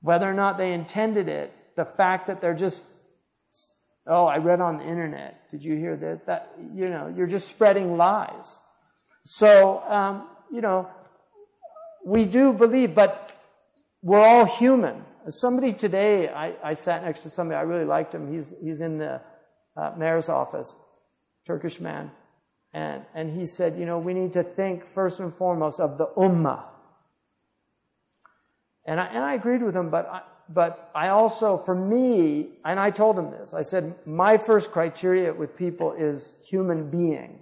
Whether 0.01 0.29
or 0.29 0.33
not 0.33 0.57
they 0.57 0.71
intended 0.71 1.27
it, 1.27 1.51
the 1.75 1.85
fact 1.85 2.27
that 2.27 2.41
they're 2.41 2.53
just, 2.53 2.83
oh, 4.05 4.25
I 4.25 4.37
read 4.37 4.61
on 4.61 4.77
the 4.77 4.83
internet. 4.83 5.49
Did 5.49 5.63
you 5.63 5.75
hear 5.75 5.95
that? 5.97 6.25
That, 6.27 6.53
you 6.73 6.89
know, 6.89 7.13
you're 7.15 7.27
just 7.27 7.49
spreading 7.49 7.97
lies. 7.97 8.57
So, 9.25 9.81
um, 9.87 10.27
you 10.51 10.61
know, 10.61 10.87
we 12.05 12.25
do 12.25 12.53
believe, 12.53 12.93
but 12.93 13.35
we're 14.03 14.23
all 14.23 14.45
human. 14.45 15.03
Somebody 15.29 15.73
today, 15.73 16.29
I, 16.29 16.53
I 16.63 16.73
sat 16.75 17.03
next 17.03 17.23
to 17.23 17.31
somebody, 17.31 17.57
I 17.57 17.63
really 17.63 17.85
liked 17.85 18.13
him. 18.13 18.31
He's, 18.31 18.53
he's 18.61 18.81
in 18.81 18.99
the 18.99 19.21
uh, 19.75 19.93
mayor's 19.97 20.29
office, 20.29 20.75
Turkish 21.47 21.79
man. 21.79 22.11
And, 22.71 23.03
and 23.15 23.35
he 23.35 23.47
said, 23.47 23.77
you 23.77 23.85
know, 23.85 23.97
we 23.97 24.13
need 24.13 24.33
to 24.33 24.43
think 24.43 24.85
first 24.85 25.19
and 25.19 25.33
foremost 25.33 25.79
of 25.79 25.97
the 25.97 26.07
ummah. 26.17 26.63
And 28.85 28.99
I, 28.99 29.05
and 29.05 29.23
I 29.23 29.33
agreed 29.33 29.63
with 29.63 29.75
him, 29.75 29.89
but 29.89 30.07
I, 30.07 30.21
but 30.47 30.91
I 30.93 31.07
also, 31.07 31.57
for 31.57 31.73
me, 31.73 32.49
and 32.63 32.79
I 32.79 32.91
told 32.91 33.17
him 33.17 33.31
this, 33.31 33.55
I 33.55 33.63
said, 33.63 33.95
my 34.05 34.37
first 34.37 34.71
criteria 34.71 35.33
with 35.33 35.57
people 35.57 35.93
is 35.93 36.35
human 36.47 36.91
being. 36.91 37.41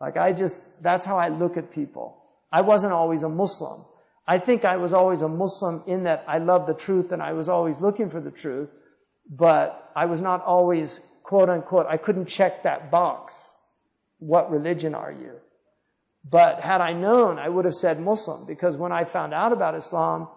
Like 0.00 0.16
I 0.16 0.32
just, 0.32 0.64
that's 0.82 1.04
how 1.04 1.18
I 1.18 1.28
look 1.28 1.56
at 1.56 1.70
people. 1.70 2.16
I 2.50 2.62
wasn't 2.62 2.92
always 2.92 3.22
a 3.22 3.28
Muslim. 3.28 3.84
I 4.26 4.38
think 4.38 4.64
I 4.64 4.76
was 4.76 4.92
always 4.92 5.22
a 5.22 5.28
Muslim 5.28 5.82
in 5.86 6.04
that 6.04 6.24
I 6.26 6.38
love 6.38 6.66
the 6.66 6.74
truth 6.74 7.12
and 7.12 7.22
I 7.22 7.32
was 7.32 7.48
always 7.48 7.80
looking 7.80 8.08
for 8.10 8.20
the 8.20 8.30
truth, 8.30 8.72
but 9.28 9.90
I 9.94 10.06
was 10.06 10.20
not 10.20 10.44
always 10.44 11.00
quote 11.22 11.48
unquote, 11.48 11.86
I 11.86 11.96
couldn't 11.96 12.26
check 12.26 12.64
that 12.64 12.90
box. 12.90 13.54
What 14.18 14.50
religion 14.50 14.94
are 14.94 15.12
you? 15.12 15.32
But 16.28 16.60
had 16.60 16.80
I 16.80 16.92
known, 16.92 17.38
I 17.38 17.48
would 17.48 17.64
have 17.64 17.74
said 17.74 18.00
Muslim 18.00 18.46
because 18.46 18.76
when 18.76 18.92
I 18.92 19.04
found 19.04 19.32
out 19.32 19.52
about 19.52 19.74
Islam, 19.74 20.28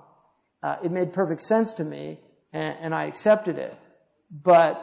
uh, 0.62 0.78
it 0.84 0.92
made 0.92 1.12
perfect 1.12 1.42
sense 1.42 1.74
to 1.74 1.84
me 1.84 2.20
and, 2.54 2.78
and 2.80 2.96
I 2.96 3.06
accepted 3.06 3.58
it. 3.58 3.76
But 4.32 4.76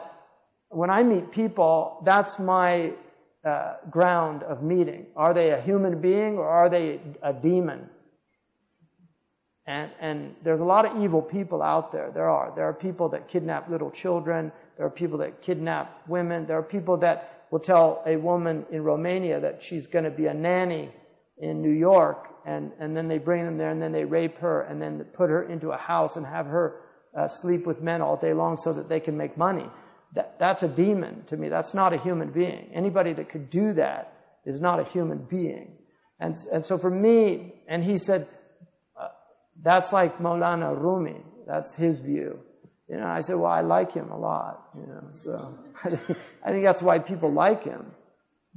when 0.69 0.89
I 0.89 1.03
meet 1.03 1.31
people, 1.31 2.01
that's 2.05 2.37
my 2.37 2.91
uh, 3.43 3.75
ground 3.89 4.43
of 4.43 4.61
meeting. 4.61 5.07
Are 5.15 5.33
they 5.33 5.51
a 5.51 5.61
human 5.61 5.99
being 5.99 6.37
or 6.37 6.47
are 6.47 6.69
they 6.69 6.99
a 7.21 7.33
demon? 7.33 7.89
And, 9.67 9.91
and 9.99 10.35
there's 10.43 10.59
a 10.59 10.65
lot 10.65 10.85
of 10.85 11.01
evil 11.01 11.21
people 11.21 11.61
out 11.61 11.91
there. 11.91 12.11
There 12.13 12.29
are. 12.29 12.51
There 12.55 12.65
are 12.65 12.73
people 12.73 13.09
that 13.09 13.27
kidnap 13.27 13.69
little 13.69 13.91
children. 13.91 14.51
There 14.77 14.85
are 14.85 14.91
people 14.91 15.19
that 15.19 15.41
kidnap 15.41 16.01
women. 16.07 16.45
There 16.45 16.57
are 16.57 16.63
people 16.63 16.97
that 16.97 17.45
will 17.51 17.59
tell 17.59 18.01
a 18.05 18.15
woman 18.15 18.65
in 18.71 18.83
Romania 18.83 19.39
that 19.39 19.61
she's 19.61 19.87
going 19.87 20.05
to 20.05 20.11
be 20.11 20.25
a 20.25 20.33
nanny 20.33 20.89
in 21.37 21.61
New 21.61 21.71
York, 21.71 22.27
and, 22.45 22.71
and 22.79 22.95
then 22.95 23.07
they 23.07 23.17
bring 23.17 23.43
them 23.43 23.57
there, 23.57 23.69
and 23.69 23.81
then 23.81 23.91
they 23.91 24.05
rape 24.05 24.37
her, 24.39 24.61
and 24.61 24.81
then 24.81 25.03
put 25.13 25.29
her 25.29 25.43
into 25.43 25.71
a 25.71 25.77
house 25.77 26.15
and 26.15 26.25
have 26.25 26.45
her 26.45 26.81
uh, 27.17 27.27
sleep 27.27 27.67
with 27.67 27.81
men 27.81 28.01
all 28.01 28.15
day 28.15 28.33
long 28.33 28.57
so 28.57 28.71
that 28.73 28.87
they 28.87 28.99
can 28.99 29.17
make 29.17 29.37
money. 29.37 29.69
That, 30.13 30.37
that's 30.39 30.63
a 30.63 30.67
demon 30.67 31.23
to 31.27 31.37
me. 31.37 31.49
That's 31.49 31.73
not 31.73 31.93
a 31.93 31.97
human 31.97 32.31
being. 32.31 32.69
Anybody 32.73 33.13
that 33.13 33.29
could 33.29 33.49
do 33.49 33.73
that 33.73 34.13
is 34.45 34.59
not 34.59 34.79
a 34.79 34.83
human 34.83 35.19
being. 35.19 35.77
And, 36.19 36.37
and 36.51 36.65
so 36.65 36.77
for 36.77 36.89
me, 36.89 37.53
and 37.67 37.83
he 37.83 37.97
said, 37.97 38.27
uh, 38.99 39.07
that's 39.61 39.93
like 39.93 40.19
Maulana 40.19 40.77
Rumi. 40.79 41.21
That's 41.47 41.75
his 41.75 41.99
view. 41.99 42.39
You 42.89 42.97
know, 42.97 43.07
I 43.07 43.21
said, 43.21 43.37
well, 43.37 43.51
I 43.51 43.61
like 43.61 43.93
him 43.93 44.11
a 44.11 44.17
lot, 44.17 44.67
you 44.75 44.85
know, 44.85 45.03
so 45.15 45.57
I 45.83 45.89
think, 45.91 46.19
I 46.43 46.51
think 46.51 46.65
that's 46.65 46.81
why 46.81 46.99
people 46.99 47.31
like 47.31 47.63
him 47.63 47.85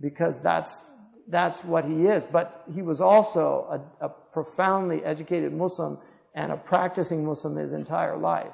because 0.00 0.40
that's, 0.42 0.80
that's 1.28 1.62
what 1.62 1.84
he 1.84 2.06
is. 2.06 2.24
But 2.30 2.64
he 2.74 2.82
was 2.82 3.00
also 3.00 3.80
a, 4.00 4.06
a 4.06 4.08
profoundly 4.08 5.04
educated 5.04 5.52
Muslim 5.52 5.98
and 6.34 6.50
a 6.50 6.56
practicing 6.56 7.24
Muslim 7.24 7.56
his 7.56 7.72
entire 7.72 8.16
life. 8.16 8.52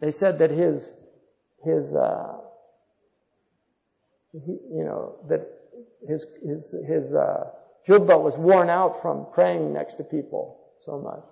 They 0.00 0.10
said 0.10 0.38
that 0.38 0.50
his 0.50 0.92
his, 1.64 1.94
uh, 1.94 2.36
he, 4.32 4.52
you 4.70 4.84
know, 4.84 5.16
that 5.28 5.46
his, 6.08 6.26
his, 6.44 6.74
his, 6.86 7.14
uh, 7.14 7.44
jubba 7.86 8.20
was 8.20 8.36
worn 8.36 8.70
out 8.70 9.00
from 9.02 9.26
praying 9.32 9.72
next 9.72 9.94
to 9.94 10.04
people 10.04 10.58
so 10.84 10.98
much. 10.98 11.24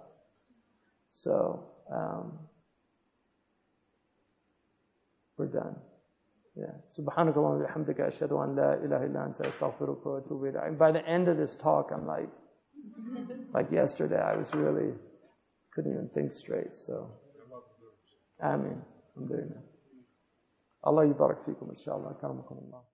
So, 1.13 1.65
um, 1.93 2.39
we're 5.37 5.47
done. 5.47 5.77
Yeah. 6.57 6.73
Subhanakallah 6.97 7.67
Allahumma 7.67 8.11
ashadu 8.11 8.45
an 8.45 8.57
la 8.57 8.73
ilaha 8.75 9.05
illa 9.07 9.29
anta 9.29 9.47
astaghfiruka 9.47 10.07
wa 10.07 10.21
atubu. 10.21 10.79
By 10.79 10.93
the 10.93 11.07
end 11.07 11.29
of 11.29 11.37
this 11.37 11.57
talk, 11.57 11.91
I'm 11.93 12.07
like, 12.07 12.29
like 13.55 13.71
yesterday, 13.71 14.21
I 14.21 14.37
was 14.37 14.53
really, 14.55 14.93
couldn't 15.75 15.93
even 15.93 16.11
think 16.15 16.33
straight, 16.33 16.77
so. 16.77 17.11
I 18.43 18.57
mean, 18.57 18.81
I'm 19.17 19.27
doing 19.27 19.51
it. 19.51 19.70
الله 20.87 21.05
يبارك 21.05 21.39
فيكم 21.43 21.71
إن 21.71 21.77
شاء 21.77 21.97
الله. 21.97 22.13
كرمكم 22.13 22.59
الله. 22.59 22.90